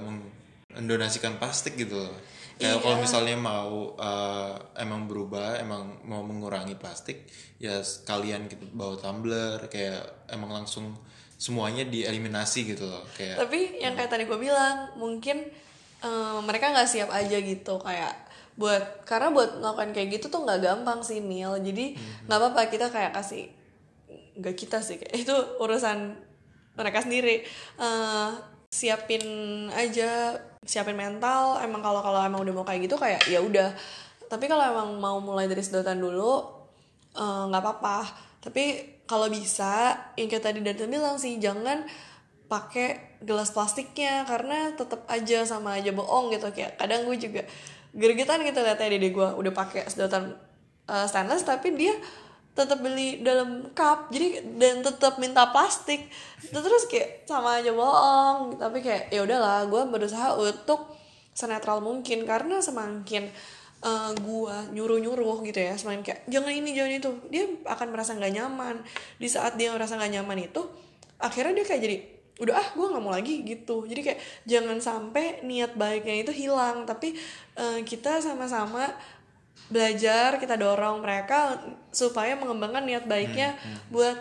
mendonasikan 0.77 1.41
plastik 1.41 1.81
gitu 1.81 1.97
loh 1.97 2.13
kayak 2.61 2.77
iya. 2.77 2.83
kalau 2.85 2.97
misalnya 3.01 3.37
mau 3.41 3.97
uh, 3.97 4.53
emang 4.77 5.09
berubah 5.09 5.57
emang 5.57 6.05
mau 6.05 6.21
mengurangi 6.21 6.77
plastik 6.77 7.25
ya 7.57 7.81
kalian 8.05 8.53
gitu 8.53 8.69
bawa 8.77 9.01
tumbler 9.01 9.65
kayak 9.73 10.29
emang 10.29 10.53
langsung 10.53 10.93
semuanya 11.41 11.89
dieliminasi 11.89 12.69
gitu 12.77 12.85
loh 12.85 13.01
kayak 13.17 13.41
tapi 13.41 13.81
yang 13.81 13.97
kayak 13.97 14.13
tadi 14.13 14.29
gue 14.29 14.37
bilang 14.37 14.93
mungkin 15.01 15.49
um, 16.05 16.45
mereka 16.45 16.69
nggak 16.69 16.85
siap 16.85 17.09
aja 17.09 17.41
gitu 17.41 17.81
kayak 17.81 18.29
buat 18.61 19.09
karena 19.09 19.33
buat 19.33 19.57
melakukan 19.57 19.97
kayak 19.97 20.21
gitu 20.21 20.29
tuh 20.29 20.45
nggak 20.45 20.61
gampang 20.61 21.01
sih 21.01 21.25
Neil 21.25 21.57
jadi 21.65 21.97
mhm. 21.97 22.29
nggak 22.29 22.37
mm-hmm. 22.37 22.53
apa-apa 22.53 22.69
kita 22.69 22.93
kayak 22.93 23.17
kasih 23.17 23.49
nggak 24.37 24.57
kita 24.57 24.85
sih 24.85 25.01
kayak 25.01 25.17
itu 25.17 25.37
urusan 25.65 26.13
mereka 26.77 27.01
sendiri 27.01 27.41
uh, 27.81 28.37
siapin 28.69 29.25
aja 29.73 30.37
siapin 30.71 30.95
mental 30.95 31.59
emang 31.59 31.83
kalau 31.83 31.99
kalau 31.99 32.23
emang 32.23 32.47
udah 32.47 32.55
mau 32.55 32.63
kayak 32.63 32.87
gitu 32.87 32.95
kayak 32.95 33.27
ya 33.27 33.43
udah. 33.43 33.75
Tapi 34.31 34.47
kalau 34.47 34.63
emang 34.63 35.03
mau 35.03 35.19
mulai 35.19 35.51
dari 35.51 35.59
sedotan 35.59 35.99
dulu 35.99 36.47
eh, 37.19 37.43
nggak 37.51 37.59
uh, 37.59 37.67
apa-apa. 37.67 38.07
Tapi 38.39 38.65
kalau 39.11 39.27
bisa 39.27 39.99
yang 40.15 40.31
kayak 40.31 40.47
tadi 40.47 40.63
dari 40.63 40.87
bilang 40.87 41.19
sih 41.19 41.43
jangan 41.43 41.83
pakai 42.47 43.19
gelas 43.27 43.51
plastiknya 43.51 44.23
karena 44.23 44.71
tetap 44.79 45.03
aja 45.11 45.43
sama 45.43 45.83
aja 45.83 45.91
bohong 45.91 46.31
gitu. 46.31 46.47
Kayak 46.55 46.79
kadang 46.79 47.11
gue 47.11 47.19
juga 47.19 47.43
gergetan 47.91 48.47
gitu 48.47 48.63
liatnya 48.63 48.87
dede 48.87 49.11
gue 49.11 49.29
udah 49.35 49.51
pakai 49.51 49.91
sedotan 49.91 50.39
uh, 50.87 51.07
stainless 51.11 51.43
tapi 51.43 51.75
dia 51.75 51.95
tetap 52.51 52.83
beli 52.83 53.23
dalam 53.23 53.71
cup 53.73 54.11
jadi 54.11 54.43
dan 54.59 54.83
tetap 54.83 55.17
minta 55.23 55.49
plastik. 55.55 56.11
Terus 56.51 56.91
kayak 56.91 57.25
sama 57.25 57.63
aja 57.63 57.71
bohong 57.71 58.59
tapi 58.59 58.83
kayak 58.83 59.09
ya 59.15 59.23
udahlah 59.23 59.71
gue 59.71 59.83
berusaha 59.87 60.35
untuk 60.35 60.91
senetral 61.31 61.79
mungkin 61.81 62.27
karena 62.27 62.59
semakin 62.59 63.31
uh, 63.87 64.11
eh, 64.11 64.13
gue 64.19 64.57
nyuruh 64.77 64.99
nyuruh 64.99 65.41
gitu 65.47 65.63
ya 65.63 65.79
semakin 65.79 66.03
kayak 66.03 66.21
jangan 66.27 66.53
ini 66.53 66.71
jangan 66.75 66.93
itu. 66.99 67.11
Dia 67.31 67.45
akan 67.65 67.89
merasa 67.95 68.19
nggak 68.19 68.35
nyaman. 68.35 68.77
Di 69.17 69.29
saat 69.31 69.55
dia 69.55 69.71
merasa 69.71 69.95
nggak 69.97 70.13
nyaman 70.21 70.39
itu 70.51 70.63
akhirnya 71.21 71.63
dia 71.63 71.67
kayak 71.69 71.83
jadi 71.85 71.99
udah 72.41 72.57
ah 72.57 72.69
gue 72.73 72.87
nggak 72.89 73.05
mau 73.05 73.13
lagi 73.15 73.47
gitu. 73.47 73.87
Jadi 73.87 74.01
kayak 74.01 74.21
jangan 74.49 74.81
sampai 74.83 75.45
niat 75.47 75.79
baiknya 75.79 76.25
itu 76.27 76.33
hilang. 76.35 76.83
Tapi 76.83 77.15
uh, 77.57 77.79
kita 77.87 78.19
sama-sama 78.19 78.91
belajar 79.69 80.41
kita 80.41 80.57
dorong 80.57 81.05
mereka 81.05 81.61
supaya 81.93 82.35
mengembangkan 82.35 82.87
niat 82.87 83.05
baiknya 83.07 83.55
hmm, 83.55 83.67
hmm. 83.67 83.87
buat 83.93 84.17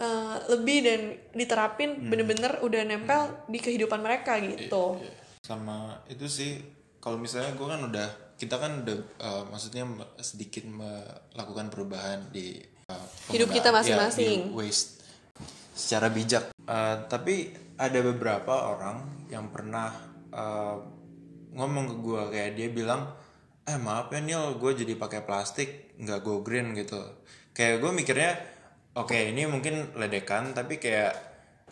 uh, 0.00 0.36
lebih 0.56 0.78
dan 0.84 1.00
diterapin 1.36 1.90
hmm. 1.96 2.08
bener-bener 2.08 2.52
udah 2.64 2.82
nempel 2.84 3.20
hmm. 3.28 3.48
di 3.48 3.58
kehidupan 3.60 4.00
mereka 4.00 4.40
gitu 4.40 5.00
iya, 5.00 5.12
iya. 5.12 5.14
sama 5.44 6.00
itu 6.08 6.26
sih 6.26 6.60
kalau 7.00 7.16
misalnya 7.16 7.56
gue 7.56 7.66
kan 7.68 7.80
udah 7.86 8.08
kita 8.40 8.56
kan 8.56 8.84
udah 8.84 8.96
uh, 9.20 9.42
maksudnya 9.52 9.84
sedikit 10.20 10.64
melakukan 10.64 11.68
perubahan 11.68 12.24
di 12.32 12.56
uh, 12.88 13.06
hidup 13.32 13.52
kita 13.52 13.68
masing-masing 13.68 14.52
ya, 14.52 14.56
waste 14.56 15.04
secara 15.76 16.08
bijak 16.12 16.52
uh, 16.68 17.04
tapi 17.08 17.52
ada 17.80 18.00
beberapa 18.04 18.76
orang 18.76 19.28
yang 19.32 19.48
pernah 19.48 19.92
uh, 20.32 20.76
ngomong 21.56 21.84
ke 21.88 21.96
gue 22.04 22.22
kayak 22.36 22.50
dia 22.56 22.68
bilang 22.68 23.08
eh 23.70 23.78
maaf 23.78 24.10
ya 24.10 24.18
Neil 24.18 24.58
gue 24.58 24.72
jadi 24.82 24.98
pakai 24.98 25.22
plastik 25.22 25.94
nggak 26.02 26.20
go 26.26 26.42
green 26.42 26.74
gitu. 26.74 26.98
Kayak 27.54 27.78
gue 27.86 27.90
mikirnya 27.94 28.32
oke 28.98 29.14
okay, 29.14 29.30
ini 29.30 29.46
mungkin 29.46 29.94
ledekan 29.94 30.50
tapi 30.50 30.82
kayak 30.82 31.14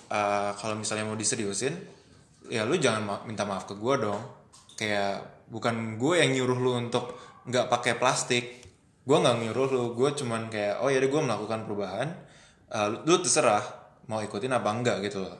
uh, 0.06 0.54
kalau 0.54 0.78
misalnya 0.78 1.10
mau 1.10 1.18
diseriusin 1.18 1.74
ya 2.46 2.62
lu 2.62 2.78
jangan 2.78 3.02
ma 3.02 3.14
minta 3.26 3.42
maaf 3.42 3.66
ke 3.66 3.74
gue 3.74 3.94
dong. 3.98 4.22
Kayak 4.78 5.42
bukan 5.50 5.98
gue 5.98 6.22
yang 6.22 6.30
nyuruh 6.38 6.58
lu 6.62 6.72
untuk 6.78 7.18
nggak 7.50 7.66
pakai 7.66 7.98
plastik. 7.98 8.62
Gue 9.02 9.18
nggak 9.18 9.42
nyuruh 9.42 9.66
lu 9.74 9.84
gue 9.98 10.10
cuman 10.14 10.46
kayak 10.46 10.78
oh 10.78 10.86
ya 10.86 11.02
gue 11.02 11.22
melakukan 11.22 11.66
perubahan 11.66 12.08
uh, 12.70 12.88
lu 13.02 13.18
terserah 13.18 13.64
mau 14.06 14.22
ikutin 14.22 14.54
apa 14.54 14.70
enggak 14.70 15.02
gitu 15.02 15.26
loh. 15.26 15.36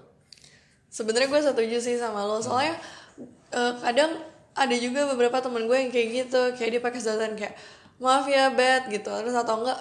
Sebenarnya 0.90 1.28
gue 1.30 1.40
setuju 1.54 1.76
sih 1.78 1.94
sama 1.94 2.26
lo. 2.26 2.42
Soalnya 2.42 2.74
hmm. 2.74 3.54
uh, 3.54 3.74
kadang 3.78 4.18
ada 4.58 4.76
juga 4.76 5.06
beberapa 5.14 5.38
temen 5.38 5.64
gue 5.70 5.76
yang 5.78 5.90
kayak 5.94 6.08
gitu 6.24 6.40
kayak 6.58 6.70
dia 6.76 6.82
pakai 6.82 7.00
sedotan 7.00 7.34
kayak 7.38 7.54
maaf 8.02 8.26
ya 8.26 8.50
bed 8.50 8.90
gitu. 8.90 9.10
Terus 9.10 9.34
atau 9.34 9.62
enggak 9.62 9.78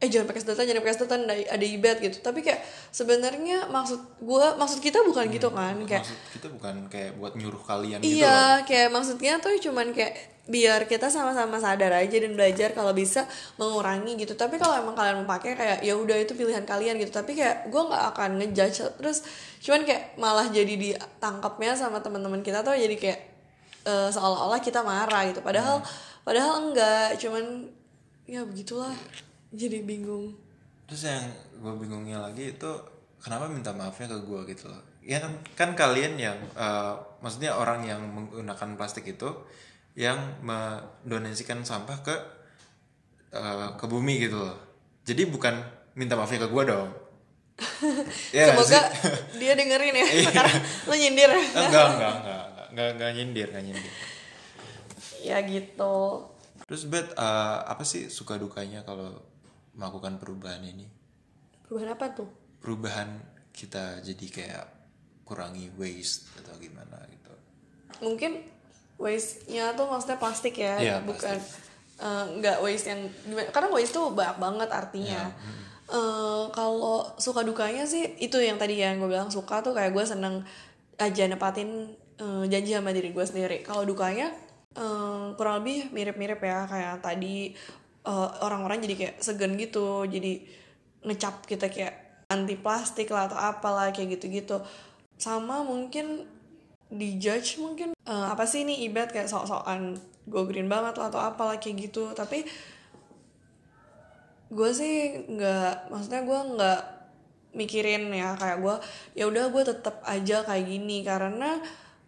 eh 0.00 0.08
jangan 0.08 0.32
pakai 0.32 0.40
sedotan 0.40 0.64
jangan 0.64 0.80
pakai 0.80 0.96
sedotan 0.96 1.20
ada, 1.28 1.34
ada 1.36 1.66
ibet 1.66 1.96
gitu. 2.00 2.16
Tapi 2.24 2.40
kayak 2.40 2.60
sebenarnya 2.88 3.68
maksud 3.68 4.00
gue 4.22 4.46
maksud 4.56 4.78
kita 4.80 5.04
bukan 5.04 5.28
gitu 5.28 5.52
hmm, 5.52 5.56
gitu 5.56 5.58
kan 5.58 5.76
kayak 5.84 6.02
maksud 6.02 6.18
kita 6.32 6.48
bukan 6.48 6.74
kayak 6.88 7.10
buat 7.20 7.32
nyuruh 7.36 7.62
kalian 7.62 7.98
iya, 8.00 8.06
gitu 8.06 8.16
iya 8.16 8.40
kayak 8.64 8.88
maksudnya 8.96 9.32
tuh 9.44 9.54
cuman 9.60 9.92
kayak 9.92 10.14
biar 10.50 10.90
kita 10.90 11.06
sama-sama 11.06 11.62
sadar 11.62 11.94
aja 11.94 12.16
dan 12.18 12.34
belajar 12.34 12.74
kalau 12.74 12.90
bisa 12.90 13.28
mengurangi 13.54 14.18
gitu. 14.18 14.34
Tapi 14.34 14.58
kalau 14.58 14.74
emang 14.82 14.98
kalian 14.98 15.22
mau 15.22 15.38
pakai 15.38 15.54
kayak 15.54 15.78
ya 15.86 15.94
udah 15.94 16.18
itu 16.18 16.34
pilihan 16.34 16.66
kalian 16.66 16.98
gitu. 16.98 17.14
Tapi 17.14 17.38
kayak 17.38 17.70
gue 17.70 17.82
nggak 17.86 18.04
akan 18.16 18.30
ngejudge. 18.42 18.98
Terus 18.98 19.22
cuman 19.62 19.86
kayak 19.86 20.18
malah 20.18 20.50
jadi 20.50 20.74
ditangkapnya 20.74 21.78
sama 21.78 22.02
teman-teman 22.02 22.42
kita 22.42 22.66
tuh 22.66 22.74
jadi 22.74 22.98
kayak 22.98 23.29
uh, 23.86 24.08
seolah-olah 24.10 24.60
kita 24.60 24.80
marah 24.84 25.28
gitu. 25.28 25.40
Padahal 25.40 25.80
hmm. 25.80 26.24
padahal 26.26 26.52
enggak. 26.68 27.16
Cuman 27.20 27.68
ya 28.26 28.44
begitulah. 28.44 28.94
Jadi 29.50 29.82
bingung. 29.82 30.34
Terus 30.86 31.06
yang 31.06 31.26
gue 31.58 31.74
bingungnya 31.78 32.18
lagi 32.18 32.54
itu 32.54 32.70
kenapa 33.22 33.46
minta 33.46 33.70
maafnya 33.70 34.10
ke 34.10 34.18
gue 34.26 34.40
gitu 34.54 34.70
loh. 34.70 34.82
Ya 35.02 35.18
kan 35.18 35.32
kan 35.54 35.70
kalian 35.74 36.18
yang 36.18 36.38
eh, 36.54 36.94
maksudnya 37.22 37.54
orang 37.54 37.86
yang 37.86 38.02
menggunakan 38.10 38.78
plastik 38.78 39.06
itu 39.06 39.30
yang 39.98 40.18
mendonasikan 40.42 41.66
sampah 41.66 41.98
ke 42.02 42.14
eh, 43.34 43.68
ke 43.74 43.84
bumi 43.86 44.22
gitu 44.22 44.38
loh. 44.38 44.58
Jadi 45.02 45.26
bukan 45.26 45.58
minta 45.98 46.14
maafnya 46.14 46.46
ke 46.46 46.50
gue 46.50 46.64
dong. 46.66 46.90
Ya 48.34 48.54
Semoga 48.54 48.80
dia 49.36 49.52
dengerin 49.52 49.94
ya 49.94 50.06
sekarang 50.30 50.58
lu 50.86 50.94
nyindir. 50.94 51.30
Enggak 51.34 51.86
enggak 51.98 52.12
enggak 52.22 52.42
enggak 52.50 52.59
enggak 52.72 52.88
enggak 52.96 53.10
nyindir 53.16 53.48
enggak 53.52 53.64
nyindir. 53.70 53.94
Ya 55.20 55.38
gitu. 55.44 55.96
Terus 56.66 56.82
bet 56.86 57.10
eh, 57.14 57.58
apa 57.66 57.82
sih 57.82 58.08
suka 58.08 58.38
dukanya 58.38 58.86
kalau 58.86 59.18
melakukan 59.74 60.18
perubahan 60.22 60.62
ini? 60.62 60.86
Perubahan 61.66 61.94
apa 61.94 62.06
tuh? 62.14 62.28
Perubahan 62.60 63.08
kita 63.50 64.00
jadi 64.04 64.26
kayak 64.30 64.66
kurangi 65.26 65.70
waste 65.78 66.30
atau 66.42 66.54
gimana 66.58 66.98
gitu. 67.10 67.34
Mungkin 68.02 68.42
waste-nya 69.00 69.72
tuh 69.78 69.88
maksudnya 69.88 70.18
plastik 70.20 70.60
ya 70.60 70.76
Iya, 70.76 70.96
bukan 71.02 71.38
eh, 72.00 72.24
nggak 72.40 72.58
waste 72.62 72.86
yang 72.90 73.00
gimana. 73.26 73.48
Karena 73.50 73.68
waste 73.70 73.94
tuh 73.94 74.14
banyak 74.14 74.38
banget 74.38 74.70
artinya. 74.70 75.30
Eh, 75.90 76.44
kalau 76.54 77.02
suka 77.18 77.42
dukanya 77.42 77.82
sih 77.82 78.14
itu 78.22 78.38
yang 78.38 78.54
tadi 78.62 78.78
yang 78.78 79.02
gue 79.02 79.10
bilang 79.10 79.26
suka 79.26 79.58
tuh 79.58 79.74
kayak 79.74 79.90
gue 79.90 80.04
seneng 80.06 80.46
aja 81.02 81.26
nepatin 81.26 81.98
eh, 82.20 82.44
janji 82.52 82.70
sama 82.76 82.92
diri 82.92 83.10
gue 83.10 83.24
sendiri. 83.24 83.64
Kalau 83.64 83.88
dukanya 83.88 84.28
eh, 84.76 85.26
kurang 85.34 85.64
lebih 85.64 85.88
mirip-mirip 85.90 86.40
ya 86.44 86.68
kayak 86.68 87.00
tadi 87.00 87.56
eh, 88.04 88.28
orang-orang 88.44 88.84
jadi 88.84 88.94
kayak 88.96 89.16
segan 89.24 89.56
gitu 89.56 90.04
jadi 90.04 90.44
ngecap 91.00 91.48
kita 91.48 91.72
kayak 91.72 92.26
anti 92.30 92.54
plastik 92.54 93.10
lah 93.10 93.26
atau 93.26 93.38
apalah 93.40 93.90
kayak 93.90 94.20
gitu-gitu. 94.20 94.62
Sama 95.18 95.66
mungkin 95.66 96.24
dijudge 96.90 97.58
mungkin 97.58 97.94
eh, 97.94 98.26
apa 98.30 98.46
sih 98.46 98.62
ini 98.62 98.86
ibet 98.86 99.10
kayak 99.10 99.30
sok-sokan 99.30 99.98
go 100.30 100.46
green 100.46 100.70
banget 100.70 100.94
lah 100.98 101.10
atau 101.10 101.20
apalah 101.20 101.58
kayak 101.58 101.90
gitu. 101.90 102.14
Tapi 102.14 102.46
gue 104.50 104.70
sih 104.74 105.26
nggak 105.30 105.90
maksudnya 105.90 106.22
gue 106.26 106.40
nggak 106.58 106.80
mikirin 107.50 108.14
ya 108.14 108.38
kayak 108.38 108.62
gue 108.62 108.74
ya 109.18 109.26
udah 109.26 109.50
gue 109.50 109.62
tetap 109.66 109.98
aja 110.06 110.46
kayak 110.46 110.66
gini. 110.70 111.02
Karena 111.02 111.58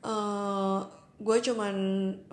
eh 0.02 0.78
gue 1.22 1.36
cuman 1.38 1.74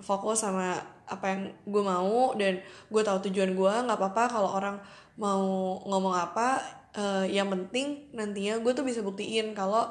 fokus 0.02 0.42
sama 0.42 0.74
apa 1.06 1.26
yang 1.30 1.42
gue 1.66 1.82
mau 1.82 2.34
dan 2.34 2.58
gue 2.90 3.02
tahu 3.02 3.30
tujuan 3.30 3.54
gue 3.54 3.72
nggak 3.86 3.98
apa-apa 3.98 4.24
kalau 4.30 4.50
orang 4.50 4.76
mau 5.14 5.78
ngomong 5.86 6.14
apa 6.14 6.58
eh, 6.94 7.30
yang 7.30 7.50
penting 7.50 8.10
nantinya 8.14 8.58
gue 8.58 8.72
tuh 8.74 8.82
bisa 8.82 9.02
buktiin 9.02 9.54
kalau 9.54 9.86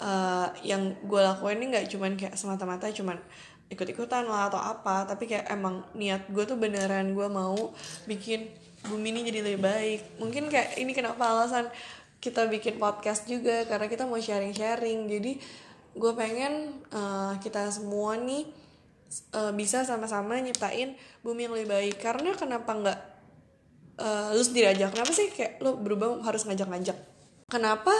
eh, 0.00 0.48
yang 0.64 0.96
gue 1.04 1.20
lakuin 1.20 1.60
ini 1.60 1.76
nggak 1.76 1.86
cuman 1.92 2.16
kayak 2.16 2.34
semata-mata 2.40 2.88
cuman 2.92 3.20
ikut-ikutan 3.68 4.24
lah 4.24 4.48
atau 4.48 4.60
apa 4.60 5.04
tapi 5.04 5.28
kayak 5.28 5.52
emang 5.52 5.84
niat 5.92 6.24
gue 6.32 6.44
tuh 6.48 6.56
beneran 6.56 7.12
gue 7.12 7.28
mau 7.28 7.76
bikin 8.08 8.48
bumi 8.86 9.10
ini 9.10 9.20
jadi 9.26 9.40
lebih 9.42 9.60
baik. 9.60 10.00
Mungkin 10.22 10.46
kayak 10.46 10.78
ini 10.78 10.92
kenapa 10.94 11.26
alasan 11.26 11.66
kita 12.18 12.46
bikin 12.46 12.78
podcast 12.78 13.26
juga 13.26 13.66
karena 13.66 13.90
kita 13.90 14.06
mau 14.06 14.18
sharing-sharing. 14.18 15.10
Jadi 15.10 15.32
gue 15.94 16.12
pengen 16.12 16.82
eh, 16.92 17.32
kita 17.40 17.70
semua 17.72 18.18
nih 18.18 18.48
eh, 19.32 19.52
bisa 19.56 19.84
sama-sama 19.86 20.40
nyiptain 20.40 20.96
bumi 21.24 21.48
yang 21.48 21.54
lebih 21.54 21.68
baik. 21.70 21.96
Karena 22.02 22.34
kenapa 22.36 22.70
nggak 22.74 22.98
eh, 24.00 24.28
lu 24.36 24.42
sendiri 24.42 24.72
aja? 24.72 24.92
Kenapa 24.92 25.12
sih 25.14 25.30
kayak 25.32 25.62
lu 25.64 25.80
berubah 25.80 26.24
harus 26.24 26.44
ngajak-ngajak? 26.44 26.96
Kenapa 27.48 27.94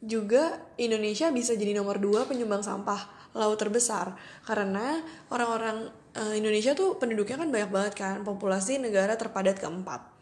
juga 0.00 0.58
Indonesia 0.80 1.28
bisa 1.30 1.54
jadi 1.54 1.76
nomor 1.76 2.00
dua 2.00 2.24
penyumbang 2.26 2.64
sampah 2.64 3.32
laut 3.36 3.60
terbesar? 3.60 4.18
Karena 4.42 4.98
orang-orang 5.30 5.90
eh, 6.16 6.34
Indonesia 6.40 6.74
tuh 6.74 6.98
penduduknya 6.98 7.38
kan 7.38 7.48
banyak 7.50 7.70
banget 7.70 7.94
kan 7.94 8.16
populasi 8.26 8.82
negara 8.82 9.14
terpadat 9.14 9.62
keempat 9.62 10.19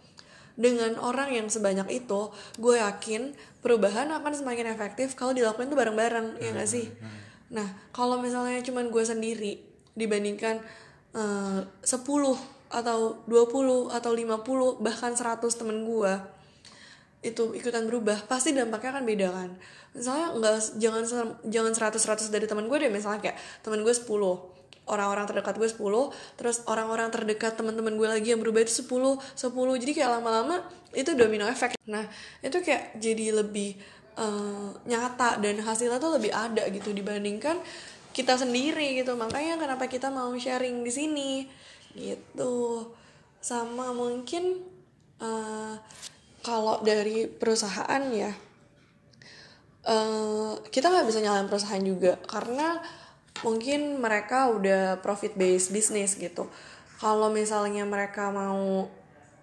dengan 0.59 0.99
orang 0.99 1.31
yang 1.31 1.47
sebanyak 1.47 1.87
itu 2.03 2.35
gue 2.59 2.83
yakin 2.83 3.31
perubahan 3.63 4.11
akan 4.11 4.35
semakin 4.35 4.75
efektif 4.75 5.15
kalau 5.15 5.31
dilakukan 5.31 5.71
tuh 5.71 5.79
bareng-bareng 5.79 6.43
ya 6.43 6.51
gak 6.51 6.67
sih? 6.67 6.91
nah 7.49 7.65
kalau 7.95 8.21
misalnya 8.21 8.61
cuman 8.61 8.91
gue 8.91 9.05
sendiri 9.07 9.63
dibandingkan 9.95 10.59
eh, 11.15 11.61
10 11.63 11.95
atau 12.69 13.25
20 13.25 13.89
atau 13.89 14.13
50 14.13 14.85
bahkan 14.85 15.17
100 15.17 15.41
temen 15.57 15.87
gue 15.87 16.13
itu 17.25 17.55
ikutan 17.55 17.87
berubah 17.89 18.29
pasti 18.31 18.55
dampaknya 18.55 19.01
kan 19.01 19.05
beda 19.07 19.29
kan? 19.35 19.51
Misalnya 19.91 20.27
nggak 20.39 20.55
jangan 20.79 21.03
jangan 21.51 21.73
100 21.75 21.99
100 21.99 22.35
dari 22.35 22.47
teman 22.47 22.71
gue 22.71 22.79
deh 22.79 22.93
misalnya 22.93 23.19
kayak 23.19 23.39
teman 23.67 23.83
gue 23.83 23.91
10 23.91 24.58
orang-orang 24.89 25.29
terdekat 25.29 25.55
gue 25.61 25.69
10 25.69 25.81
terus 26.41 26.65
orang-orang 26.65 27.13
terdekat 27.13 27.55
teman-teman 27.55 27.95
gue 27.95 28.09
lagi 28.09 28.29
yang 28.33 28.41
berubah 28.41 28.65
itu 28.65 28.83
10 28.83 29.21
10 29.37 29.83
jadi 29.85 29.93
kayak 29.95 30.11
lama-lama 30.21 30.65
itu 30.97 31.13
domino 31.13 31.45
effect. 31.49 31.77
Nah 31.85 32.05
itu 32.41 32.59
kayak 32.65 32.97
jadi 32.97 33.37
lebih 33.45 33.77
eh, 34.17 34.69
nyata 34.89 35.37
dan 35.41 35.61
hasilnya 35.61 36.01
tuh 36.01 36.17
lebih 36.17 36.33
ada 36.33 36.65
gitu 36.73 36.97
dibandingkan 36.97 37.61
kita 38.17 38.41
sendiri 38.41 38.97
gitu. 38.99 39.13
Makanya 39.15 39.61
kenapa 39.61 39.85
kita 39.87 40.09
mau 40.09 40.33
sharing 40.33 40.81
di 40.81 40.93
sini 40.93 41.33
gitu. 41.93 42.89
Sama 43.45 43.93
mungkin 43.93 44.65
eh, 45.21 45.75
kalau 46.41 46.81
dari 46.81 47.29
perusahaan 47.29 48.03
ya 48.09 48.33
eh 49.89 50.53
kita 50.69 50.93
nggak 50.93 51.07
bisa 51.09 51.25
nyalain 51.25 51.49
perusahaan 51.49 51.81
juga 51.81 52.21
karena 52.29 52.77
mungkin 53.47 54.03
mereka 54.03 54.51
udah 54.51 54.99
profit 55.03 55.35
based 55.39 55.71
business 55.71 56.19
gitu. 56.19 56.47
Kalau 56.99 57.31
misalnya 57.31 57.87
mereka 57.87 58.35
mau 58.35 58.91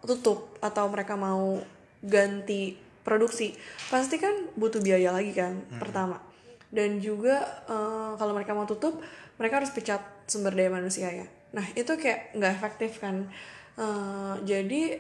tutup 0.04 0.60
atau 0.60 0.86
mereka 0.92 1.18
mau 1.18 1.58
ganti 2.06 2.78
produksi 3.02 3.54
pasti 3.90 4.22
kan 4.22 4.34
butuh 4.58 4.82
biaya 4.82 5.14
lagi 5.14 5.32
kan 5.34 5.62
pertama. 5.80 6.22
Dan 6.70 7.00
juga 7.00 7.40
eh, 7.70 8.12
kalau 8.20 8.34
mereka 8.36 8.52
mau 8.52 8.68
tutup 8.68 9.00
mereka 9.40 9.64
harus 9.64 9.72
pecat 9.72 10.02
sumber 10.28 10.52
daya 10.52 10.72
manusia 10.74 11.08
ya. 11.12 11.28
Nah 11.56 11.66
itu 11.74 11.96
kayak 11.96 12.36
nggak 12.36 12.54
efektif 12.60 13.00
kan. 13.00 13.30
Eh, 13.80 14.36
jadi 14.44 15.00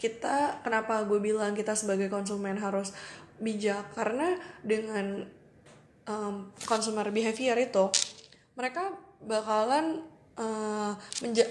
kita 0.00 0.64
kenapa 0.64 1.04
gue 1.04 1.20
bilang 1.20 1.52
kita 1.52 1.76
sebagai 1.76 2.08
konsumen 2.08 2.56
harus 2.56 2.92
bijak? 3.40 3.92
Karena 3.92 4.36
dengan 4.64 5.24
um, 6.08 6.48
consumer 6.64 7.08
behavior 7.12 7.56
itu 7.60 7.84
mereka 8.54 8.94
bakalan 9.20 10.02
uh, 10.40 10.92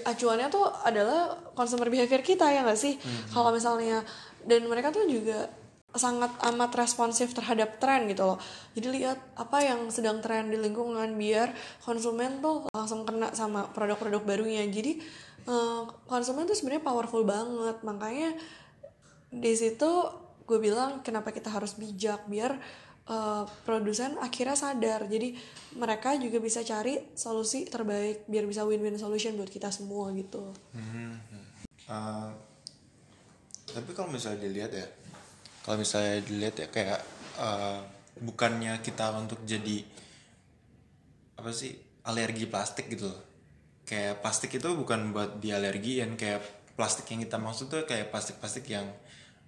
acuannya 0.04 0.48
tuh 0.50 0.66
adalah 0.82 1.38
consumer 1.54 1.88
behavior 1.88 2.20
kita 2.20 2.50
ya 2.50 2.66
nggak 2.66 2.80
sih? 2.80 2.98
Kalau 3.30 3.54
misalnya 3.54 4.02
dan 4.44 4.64
mereka 4.66 4.90
tuh 4.90 5.04
juga 5.04 5.48
sangat 5.90 6.30
amat 6.54 6.70
responsif 6.78 7.34
terhadap 7.34 7.82
tren 7.82 8.06
gitu 8.06 8.22
loh. 8.22 8.38
Jadi 8.78 9.02
lihat 9.02 9.18
apa 9.34 9.58
yang 9.58 9.90
sedang 9.90 10.22
tren 10.22 10.46
di 10.46 10.58
lingkungan 10.58 11.18
biar 11.18 11.50
konsumen 11.82 12.38
tuh 12.38 12.70
langsung 12.70 13.02
kena 13.02 13.34
sama 13.34 13.66
produk-produk 13.74 14.22
barunya. 14.22 14.62
Jadi 14.70 15.02
eh, 15.50 15.82
konsumen 16.06 16.46
tuh 16.46 16.54
sebenarnya 16.54 16.86
powerful 16.86 17.26
banget. 17.26 17.82
Makanya 17.82 18.38
di 19.34 19.52
situ 19.58 19.90
gue 20.46 20.58
bilang 20.58 21.02
kenapa 21.02 21.30
kita 21.30 21.50
harus 21.50 21.74
bijak 21.78 22.26
biar 22.26 22.58
eh, 23.10 23.44
produsen 23.66 24.14
akhirnya 24.22 24.54
sadar. 24.54 25.10
Jadi 25.10 25.34
mereka 25.74 26.14
juga 26.14 26.38
bisa 26.38 26.62
cari 26.62 27.02
solusi 27.18 27.66
terbaik 27.66 28.30
biar 28.30 28.46
bisa 28.46 28.62
win-win 28.62 28.94
solution 28.96 29.34
buat 29.34 29.50
kita 29.50 29.74
semua 29.74 30.14
gitu. 30.14 30.54
Uh, 31.90 32.30
tapi 33.66 33.90
kalau 33.98 34.14
misalnya 34.14 34.46
dilihat 34.46 34.70
ya 34.70 34.86
kalau 35.66 35.82
misalnya 35.82 36.22
dilihat 36.22 36.54
ya 36.54 36.68
kayak 36.70 37.00
uh, 37.38 37.82
bukannya 38.22 38.78
kita 38.82 39.10
untuk 39.18 39.42
jadi 39.42 39.82
apa 41.38 41.50
sih 41.50 41.74
alergi 42.06 42.46
plastik 42.46 42.90
gitu 42.90 43.10
loh. 43.10 43.22
Kayak 43.86 44.22
plastik 44.22 44.54
itu 44.54 44.68
bukan 44.70 45.10
buat 45.10 45.42
dialergiin 45.42 46.14
kayak 46.14 46.42
plastik 46.78 47.10
yang 47.12 47.20
kita 47.26 47.36
maksud 47.36 47.66
tuh 47.68 47.84
kayak 47.84 48.08
plastik-plastik 48.08 48.64
yang 48.70 48.86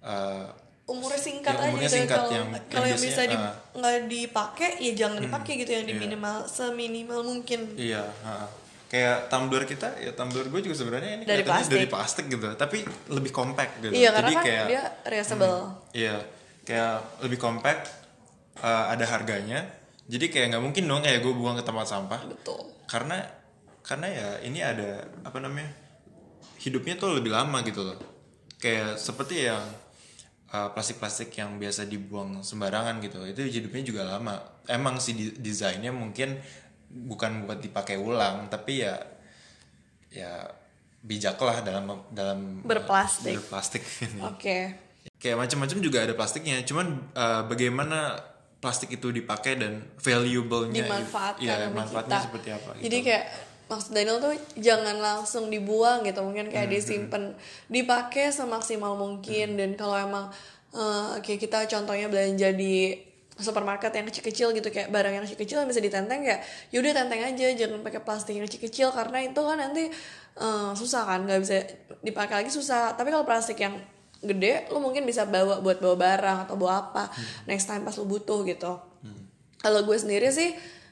uh, 0.05 0.51
umurnya 0.83 1.15
singkat 1.17 1.55
Ya, 1.55 1.63
umurnya 1.63 1.79
aja 1.81 1.89
gitu 1.89 1.97
singkat 2.03 2.17
kalau 2.19 2.31
yang- 2.33 2.51
kalau 2.67 2.85
yang 2.85 2.91
yang 2.91 3.01
bisa 3.01 3.21
di 3.23 3.35
ah. 3.35 3.55
nggak 3.71 3.95
dipakai 4.05 4.69
ya 4.77 4.91
jangan 4.93 5.19
dipakai 5.23 5.53
gitu 5.57 5.71
yang 5.71 5.85
di 5.85 5.95
iya. 5.95 6.01
minimal 6.01 6.35
seminimal 6.43 7.19
mungkin 7.23 7.59
Iya, 7.73 8.03
ha. 8.21 8.51
kayak 8.87 9.17
tumbler 9.25 9.63
kita 9.63 9.87
ya 9.97 10.11
tumbler 10.11 10.45
gue 10.45 10.61
juga 10.61 10.75
sebenarnya 10.75 11.11
ini 11.17 11.23
Dari 11.23 11.41
plastik. 11.41 11.71
dari 11.71 11.87
plastik 11.87 12.25
gitu, 12.27 12.47
tapi 12.53 12.83
lebih 13.07 13.31
compact 13.31 13.79
gitu. 13.79 13.95
iya 13.95 14.11
karena 14.11 14.27
Jadi 14.27 14.35
kan 14.35 14.43
kayak 14.43 14.65
dia 14.67 14.83
reusable 15.07 15.55
iya, 15.91 16.15
kayak 16.61 16.93
lebih 17.21 17.39
compact, 17.39 17.83
uh, 18.59 18.91
ada 18.91 19.05
harganya. 19.05 19.63
Jadi 20.03 20.27
kayak 20.27 20.51
nggak 20.51 20.63
mungkin 20.63 20.83
dong 20.83 20.99
kayak 20.99 21.23
gue 21.23 21.31
buang 21.31 21.55
ke 21.55 21.63
tempat 21.63 21.87
sampah. 21.87 22.21
betul 22.27 22.59
Karena 22.85 23.23
karena 23.81 24.07
ya 24.07 24.27
ini 24.43 24.59
ada 24.59 24.99
apa 25.23 25.39
namanya 25.39 25.71
hidupnya 26.59 26.95
tuh 26.95 27.15
lebih 27.17 27.31
lama 27.31 27.63
gitu 27.63 27.81
loh. 27.81 27.95
Kayak 28.59 28.95
seperti 28.95 29.47
yang 29.47 29.63
uh, 30.53 30.69
plastik-plastik 30.71 31.33
yang 31.33 31.57
biasa 31.57 31.89
dibuang 31.89 32.45
sembarangan 32.45 33.01
gitu 33.01 33.25
itu 33.25 33.41
hidupnya 33.41 33.83
juga 33.83 34.01
lama 34.05 34.37
emang 34.69 35.01
sih 35.01 35.17
desainnya 35.35 35.89
mungkin 35.89 36.37
bukan 36.93 37.49
buat 37.49 37.59
dipakai 37.59 37.97
ulang 37.97 38.47
tapi 38.53 38.85
ya 38.85 38.95
ya 40.13 40.45
bijaklah 41.03 41.65
dalam 41.65 41.89
dalam 42.13 42.61
Berplastik. 42.63 43.35
berplastik 43.41 43.83
ini 44.05 44.21
oke 44.29 44.57
kayak 45.17 45.37
macam-macam 45.41 45.77
juga 45.81 46.05
ada 46.05 46.13
plastiknya 46.13 46.61
cuman 46.63 47.11
uh, 47.17 47.43
bagaimana 47.49 48.15
plastik 48.63 48.95
itu 48.95 49.11
dipakai 49.11 49.59
dan 49.59 49.83
valuable-nya 49.99 50.87
dimanfaatkan 50.87 51.43
ya, 51.43 51.67
manfaatnya 51.67 52.15
kita. 52.15 52.25
seperti 52.31 52.49
apa 52.55 52.69
gitu. 52.79 52.83
Jadi 52.87 52.97
kayak 53.03 53.25
maksud 53.73 53.91
Daniel 53.97 54.21
tuh 54.21 54.37
jangan 54.61 55.01
langsung 55.01 55.49
dibuang 55.49 56.05
gitu, 56.05 56.21
mungkin 56.21 56.53
kayak 56.53 56.69
Hmm, 56.69 56.75
disimpan, 56.77 57.23
dipakai 57.67 58.29
semaksimal 58.29 58.93
mungkin. 58.93 59.57
Dan 59.57 59.73
kalau 59.73 59.97
emang 59.97 60.29
eh, 60.73 61.19
kayak 61.25 61.39
kita 61.41 61.59
contohnya 61.65 62.05
belanja 62.07 62.53
di 62.53 62.93
supermarket 63.33 63.89
yang 63.97 64.05
kecil-kecil 64.05 64.53
gitu 64.53 64.69
kayak 64.69 64.93
barang 64.93 65.13
yang 65.17 65.25
kecil-kecil 65.25 65.65
yang 65.65 65.69
bisa 65.69 65.81
ditenteng 65.81 66.21
ya 66.21 66.37
yaudah 66.69 66.93
tenteng 66.93 67.25
aja 67.25 67.49
jangan 67.57 67.81
pakai 67.81 68.05
plastik 68.05 68.37
yang 68.37 68.45
kecil-kecil. 68.45 68.93
Karena 68.93 69.25
itu 69.25 69.41
kan 69.41 69.57
nanti 69.57 69.89
eh, 70.37 70.71
susah 70.77 71.03
kan 71.09 71.25
nggak 71.25 71.39
bisa 71.41 71.55
dipakai 72.05 72.45
lagi 72.45 72.51
susah. 72.53 72.93
Tapi 72.93 73.09
kalau 73.09 73.25
plastik 73.25 73.57
yang 73.57 73.75
gede 74.23 74.71
lu 74.71 74.79
mungkin 74.79 75.03
bisa 75.03 75.27
bawa 75.27 75.59
buat 75.59 75.83
bawa 75.83 75.99
barang 75.99 76.37
atau 76.47 76.55
bawa 76.55 76.73
apa 76.79 77.11
next 77.43 77.67
time 77.67 77.83
pas 77.83 77.91
lu 77.99 78.07
butuh 78.07 78.47
gitu. 78.47 78.79
Kalau 79.59 79.79
gue 79.87 79.95
sendiri 79.95 80.27
sih 80.31 80.51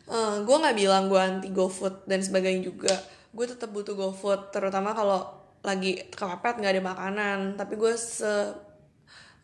eh, 0.09 0.37
gue 0.41 0.57
nggak 0.57 0.77
bilang 0.77 1.03
gue 1.11 1.19
anti 1.21 1.49
GoFood 1.53 2.09
dan 2.09 2.19
sebagainya 2.25 2.61
juga. 2.65 2.93
Gue 3.31 3.45
tetap 3.47 3.69
butuh 3.69 3.93
GoFood 3.93 4.49
terutama 4.55 4.95
kalau 4.97 5.27
lagi 5.61 6.01
kepepet 6.09 6.57
nggak 6.57 6.73
ada 6.77 6.83
makanan. 6.83 7.37
Tapi 7.59 7.73
gue 7.77 7.93
se 7.93 8.27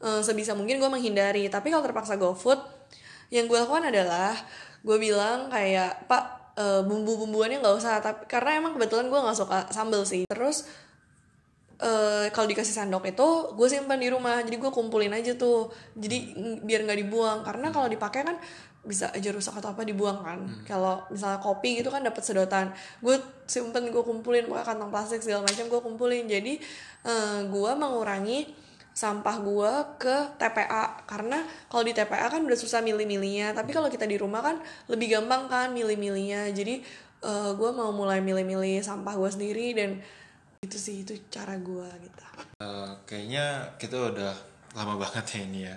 eh, 0.01 0.21
sebisa 0.21 0.57
mungkin 0.57 0.81
gue 0.81 0.89
menghindari. 0.89 1.45
Tapi 1.49 1.69
kalau 1.69 1.83
terpaksa 1.85 2.17
GoFood 2.17 2.59
yang 3.29 3.45
gue 3.45 3.57
lakukan 3.59 3.91
adalah 3.91 4.33
gue 4.85 4.97
bilang 4.97 5.51
kayak 5.51 6.07
pak 6.07 6.23
eh, 6.57 6.81
bumbu-bumbuannya 6.85 7.61
nggak 7.61 7.75
usah. 7.77 8.01
Tapi 8.01 8.25
karena 8.25 8.57
emang 8.61 8.73
kebetulan 8.75 9.07
gue 9.11 9.19
nggak 9.19 9.37
suka 9.37 9.57
sambel 9.73 10.03
sih. 10.07 10.25
Terus 10.27 10.65
eh 11.77 12.33
kalau 12.33 12.49
dikasih 12.49 12.73
sendok 12.73 13.05
itu 13.05 13.27
gue 13.53 13.67
simpan 13.69 14.01
di 14.01 14.09
rumah. 14.09 14.41
Jadi 14.41 14.57
gue 14.57 14.71
kumpulin 14.73 15.13
aja 15.13 15.37
tuh. 15.37 15.69
Jadi 15.93 16.33
biar 16.65 16.81
nggak 16.89 16.99
dibuang. 17.05 17.39
Karena 17.45 17.69
kalau 17.69 17.85
dipakai 17.85 18.25
kan 18.25 18.37
bisa 18.87 19.11
aja 19.11 19.29
rusak 19.35 19.59
atau 19.59 19.75
apa 19.75 19.83
dibuang 19.83 20.23
kan. 20.23 20.39
Kalau 20.63 21.03
misalnya 21.11 21.43
kopi 21.43 21.83
gitu 21.83 21.91
kan 21.91 22.01
dapat 22.01 22.23
sedotan. 22.23 22.71
Gue 23.03 23.19
simpen 23.45 23.91
gue 23.91 24.03
kumpulin 24.03 24.47
pakai 24.47 24.73
kantong 24.73 24.89
plastik 24.89 25.19
segala 25.19 25.43
macam 25.43 25.67
gue 25.67 25.81
kumpulin. 25.83 26.25
Jadi 26.25 26.57
eh, 27.03 27.39
gue 27.45 27.71
mengurangi 27.75 28.47
sampah 28.97 29.35
gue 29.45 29.71
ke 30.01 30.15
TPA 30.41 31.05
karena 31.05 31.45
kalau 31.69 31.83
di 31.85 31.93
TPA 31.93 32.33
kan 32.33 32.41
udah 32.41 32.57
susah 32.57 32.79
milih-milihnya. 32.81 33.53
Tapi 33.53 33.75
kalau 33.75 33.91
kita 33.91 34.07
di 34.07 34.15
rumah 34.15 34.39
kan 34.39 34.57
lebih 34.87 35.19
gampang 35.19 35.51
kan 35.51 35.69
milih-milihnya. 35.75 36.55
Jadi 36.55 36.81
eh, 37.21 37.51
gue 37.51 37.69
mau 37.75 37.91
mulai 37.91 38.23
milih-milih 38.23 38.79
sampah 38.81 39.13
gue 39.19 39.29
sendiri 39.29 39.75
dan 39.75 39.99
itu 40.63 40.77
sih 40.79 41.05
itu 41.05 41.13
cara 41.29 41.53
gue 41.59 41.87
gitu. 42.01 42.23
Eh, 42.57 42.91
kayaknya 43.05 43.77
kita 43.77 44.09
udah 44.15 44.33
lama 44.73 44.97
banget 45.03 45.25
ya 45.37 45.39
ini 45.45 45.59
ya. 45.69 45.75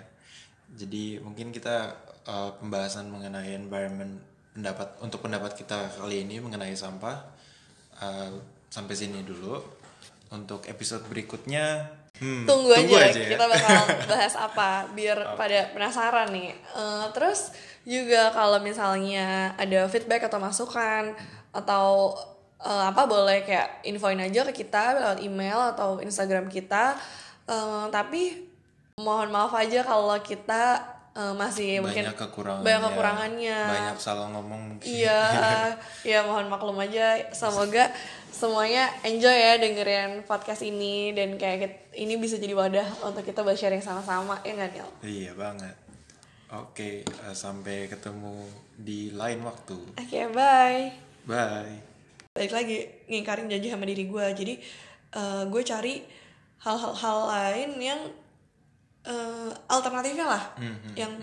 Jadi 0.71 1.19
mungkin 1.19 1.51
kita 1.51 1.93
eh, 2.27 2.51
pembahasan 2.59 3.09
mengenai 3.09 3.55
environment 3.55 4.19
pendapat 4.51 4.87
untuk 4.99 5.23
pendapat 5.23 5.55
kita 5.55 5.87
kali 5.95 6.27
ini 6.27 6.43
mengenai 6.43 6.75
sampah 6.75 7.17
eh, 8.01 8.29
sampai 8.71 8.95
sini 8.95 9.21
dulu. 9.23 9.79
Untuk 10.31 10.63
episode 10.71 11.03
berikutnya 11.11 11.91
hmm, 12.15 12.47
tunggu, 12.47 12.71
aja, 12.71 13.11
ya. 13.11 13.35
kita 13.35 13.45
bakal 13.51 13.83
bahas 14.15 14.31
apa 14.39 14.87
biar 14.95 15.35
pada 15.35 15.75
penasaran 15.75 16.31
nih 16.31 16.55
Eh, 16.55 17.05
terus 17.11 17.51
juga 17.83 18.31
kalau 18.31 18.63
misalnya 18.63 19.51
ada 19.59 19.91
feedback 19.91 20.31
atau 20.31 20.39
masukan 20.39 21.11
atau 21.51 22.15
eh, 22.63 22.83
apa 22.87 23.03
boleh 23.11 23.43
kayak 23.43 23.83
infoin 23.83 24.23
aja 24.23 24.47
ke 24.47 24.63
kita 24.63 25.03
lewat 25.03 25.19
email 25.19 25.75
atau 25.75 25.99
instagram 25.99 26.47
kita 26.47 26.95
Eh, 27.51 27.85
tapi 27.91 28.47
mohon 29.01 29.33
maaf 29.33 29.51
aja 29.57 29.83
kalau 29.83 30.15
kita 30.23 30.79
eh, 31.15 31.33
masih 31.35 31.83
mungkin 31.83 32.07
banyak 32.07 32.17
kekurangannya. 32.17 32.65
banyak 32.65 32.81
kekurangannya. 32.87 33.59
Banyak 33.67 33.97
salah 33.99 34.27
ngomong 34.31 34.61
mungkin. 34.75 34.87
Iya, 34.87 35.21
ya 36.11 36.19
mohon 36.27 36.47
maklum 36.47 36.79
aja. 36.79 37.19
Semoga 37.35 37.91
semuanya 38.31 38.89
enjoy 39.03 39.35
ya 39.35 39.59
dengerin 39.59 40.23
podcast 40.23 40.63
ini 40.63 41.11
dan 41.11 41.35
kayak 41.35 41.93
ini 41.93 42.15
bisa 42.15 42.39
jadi 42.39 42.55
wadah 42.55 42.87
untuk 43.05 43.21
kita 43.27 43.43
buat 43.43 43.59
sharing 43.59 43.83
sama-sama 43.83 44.39
ya 44.41 44.55
nggak 44.55 44.71
Nil? 44.71 44.89
Iya 45.03 45.31
banget. 45.35 45.75
Oke, 46.51 47.07
eh, 47.07 47.35
sampai 47.35 47.87
ketemu 47.87 48.43
di 48.75 49.15
lain 49.15 49.39
waktu. 49.47 49.77
Oke, 49.95 50.27
bye. 50.35 50.91
Bye. 51.23 51.79
Balik 52.35 52.51
lagi 52.51 52.77
ngingkarin 53.07 53.47
janji 53.47 53.71
sama 53.71 53.87
diri 53.87 54.03
gue. 54.07 54.25
Jadi 54.35 54.53
eh, 55.15 55.43
gue 55.47 55.61
cari 55.63 56.03
hal-hal 56.61 56.93
hal 56.93 57.17
lain 57.31 57.71
yang 57.79 58.01
eh, 59.05 59.51
alternatifnya 59.69 60.25
lah, 60.27 60.43
yang 60.93 61.13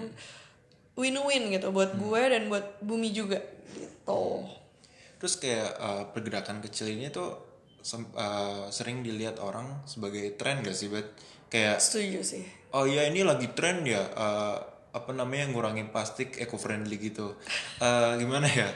win-win 0.99 1.55
gitu 1.55 1.71
buat 1.71 1.95
gue 1.95 2.21
dan 2.27 2.51
buat 2.51 2.83
bumi 2.83 3.15
juga 3.15 3.39
gitu. 3.79 4.51
Terus 5.19 5.35
kayak 5.39 5.71
uh, 5.79 6.05
pergerakan 6.11 6.59
kecil 6.59 6.91
ini 6.91 7.07
tuh 7.11 7.39
sem- 7.83 8.11
uh, 8.19 8.67
sering 8.75 9.07
dilihat 9.07 9.39
orang 9.39 9.83
sebagai 9.87 10.35
tren 10.35 10.59
gak 10.63 10.75
sih, 10.75 10.91
Bet? 10.91 11.07
Kayak 11.51 11.79
Setuju 11.79 12.21
sih. 12.27 12.45
oh 12.75 12.85
ya 12.85 13.07
ini 13.07 13.23
lagi 13.23 13.47
tren 13.55 13.87
ya 13.87 14.03
uh, 14.15 14.59
apa 14.91 15.11
namanya 15.15 15.55
ngurangin 15.55 15.95
plastik 15.95 16.35
eco 16.39 16.59
friendly 16.59 16.99
gitu. 16.99 17.39
Uh, 17.79 18.19
gimana 18.19 18.51
ya? 18.51 18.67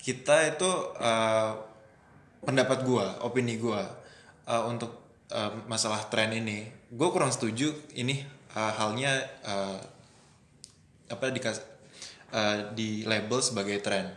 Kita 0.00 0.44
itu 0.48 0.68
uh, 0.96 1.52
pendapat 2.48 2.80
gua, 2.88 3.20
opini 3.20 3.60
gua 3.60 3.84
uh, 4.48 4.64
untuk 4.72 5.20
uh, 5.36 5.52
masalah 5.68 6.08
tren 6.08 6.32
ini, 6.32 6.64
gua 6.96 7.12
kurang 7.12 7.28
setuju 7.28 7.76
ini 7.92 8.37
uh, 8.54 8.72
halnya 8.76 9.12
uh, 9.44 9.78
apa 11.08 11.32
dikas 11.32 11.64
uh, 12.32 12.72
di 12.72 13.04
label 13.04 13.40
sebagai 13.40 13.80
tren. 13.80 14.08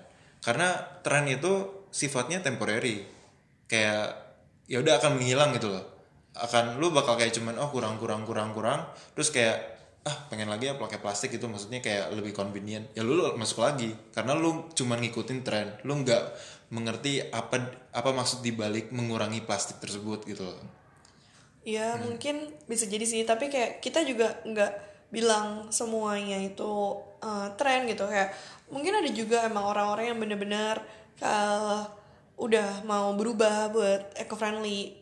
Karena 0.41 0.75
tren 1.05 1.27
itu 1.27 1.85
sifatnya 1.91 2.43
temporary. 2.43 3.03
Kayak 3.67 4.15
ya 4.67 4.79
udah 4.79 4.99
akan 4.99 5.19
menghilang 5.19 5.55
gitu 5.55 5.71
loh. 5.71 5.83
Akan 6.35 6.79
lu 6.79 6.91
bakal 6.95 7.19
kayak 7.19 7.35
cuman 7.35 7.59
oh 7.59 7.69
kurang 7.71 7.99
kurang 7.99 8.23
kurang 8.23 8.51
kurang. 8.55 8.87
Terus 9.15 9.31
kayak 9.31 9.57
ah 10.01 10.17
pengen 10.33 10.49
lagi 10.49 10.65
ya 10.65 10.81
pakai 10.81 10.97
plastik 10.97 11.29
itu 11.37 11.45
maksudnya 11.45 11.79
kayak 11.79 12.09
lebih 12.15 12.33
convenient. 12.33 12.89
Ya 12.97 13.05
lu, 13.05 13.15
lu 13.15 13.23
masuk 13.37 13.63
lagi. 13.63 13.93
Karena 14.15 14.35
lu 14.35 14.71
cuman 14.73 14.99
ngikutin 14.99 15.39
tren. 15.45 15.67
Lu 15.87 15.95
nggak 16.01 16.23
mengerti 16.71 17.19
apa 17.19 17.59
apa 17.91 18.09
maksud 18.15 18.39
dibalik 18.39 18.95
mengurangi 18.95 19.43
plastik 19.43 19.83
tersebut 19.83 20.23
gitu 20.23 20.47
loh 20.47 20.80
Ya 21.61 21.93
mungkin 22.01 22.49
bisa 22.65 22.89
jadi 22.89 23.05
sih, 23.05 23.21
tapi 23.21 23.45
kayak 23.53 23.85
kita 23.85 24.01
juga 24.01 24.41
nggak 24.45 24.71
bilang 25.13 25.69
semuanya 25.69 26.41
itu 26.41 26.97
uh, 27.21 27.47
tren 27.53 27.85
gitu. 27.85 28.09
Kayak 28.09 28.33
mungkin 28.73 28.97
ada 28.97 29.09
juga 29.13 29.45
emang 29.45 29.69
orang-orang 29.69 30.09
yang 30.09 30.19
bener-bener 30.19 30.81
uh, 31.21 31.85
udah 32.41 32.81
mau 32.89 33.13
berubah 33.13 33.69
buat 33.69 34.17
eco 34.17 34.33
friendly 34.33 35.01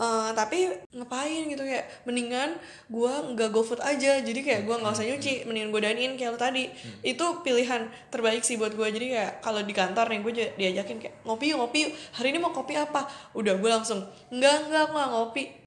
Uh, 0.00 0.32
tapi 0.32 0.64
ngapain 0.96 1.44
gitu 1.44 1.60
kayak 1.60 1.84
mendingan 2.08 2.56
gua 2.88 3.20
nggak 3.20 3.52
go 3.52 3.60
food 3.60 3.84
aja. 3.84 4.16
Jadi 4.24 4.40
kayak 4.40 4.64
gua 4.64 4.80
nggak 4.80 4.96
usah 4.96 5.04
nyuci 5.04 5.44
mendingan 5.44 5.68
gue 5.68 5.80
dine-in 5.84 6.12
kayak 6.16 6.32
lo 6.32 6.38
tadi. 6.40 6.72
Itu 7.04 7.44
pilihan 7.44 7.84
terbaik 8.08 8.40
sih 8.40 8.56
buat 8.56 8.72
gue 8.72 8.88
jadi 8.96 9.06
kayak 9.12 9.32
kalau 9.44 9.60
di 9.60 9.76
kantor 9.76 10.08
nih 10.08 10.20
gue 10.24 10.32
diajakin 10.56 11.04
kayak 11.04 11.20
ngopi 11.28 11.52
yuk 11.52 11.60
ngopi 11.60 11.78
yuk 11.84 11.92
hari 12.16 12.32
ini 12.32 12.40
mau 12.40 12.48
kopi 12.48 12.80
apa? 12.80 13.04
Udah 13.36 13.60
gue 13.60 13.68
langsung 13.68 14.00
enggak 14.32 14.72
aku 14.72 14.96
nggak 14.96 15.10
ngopi 15.12 15.42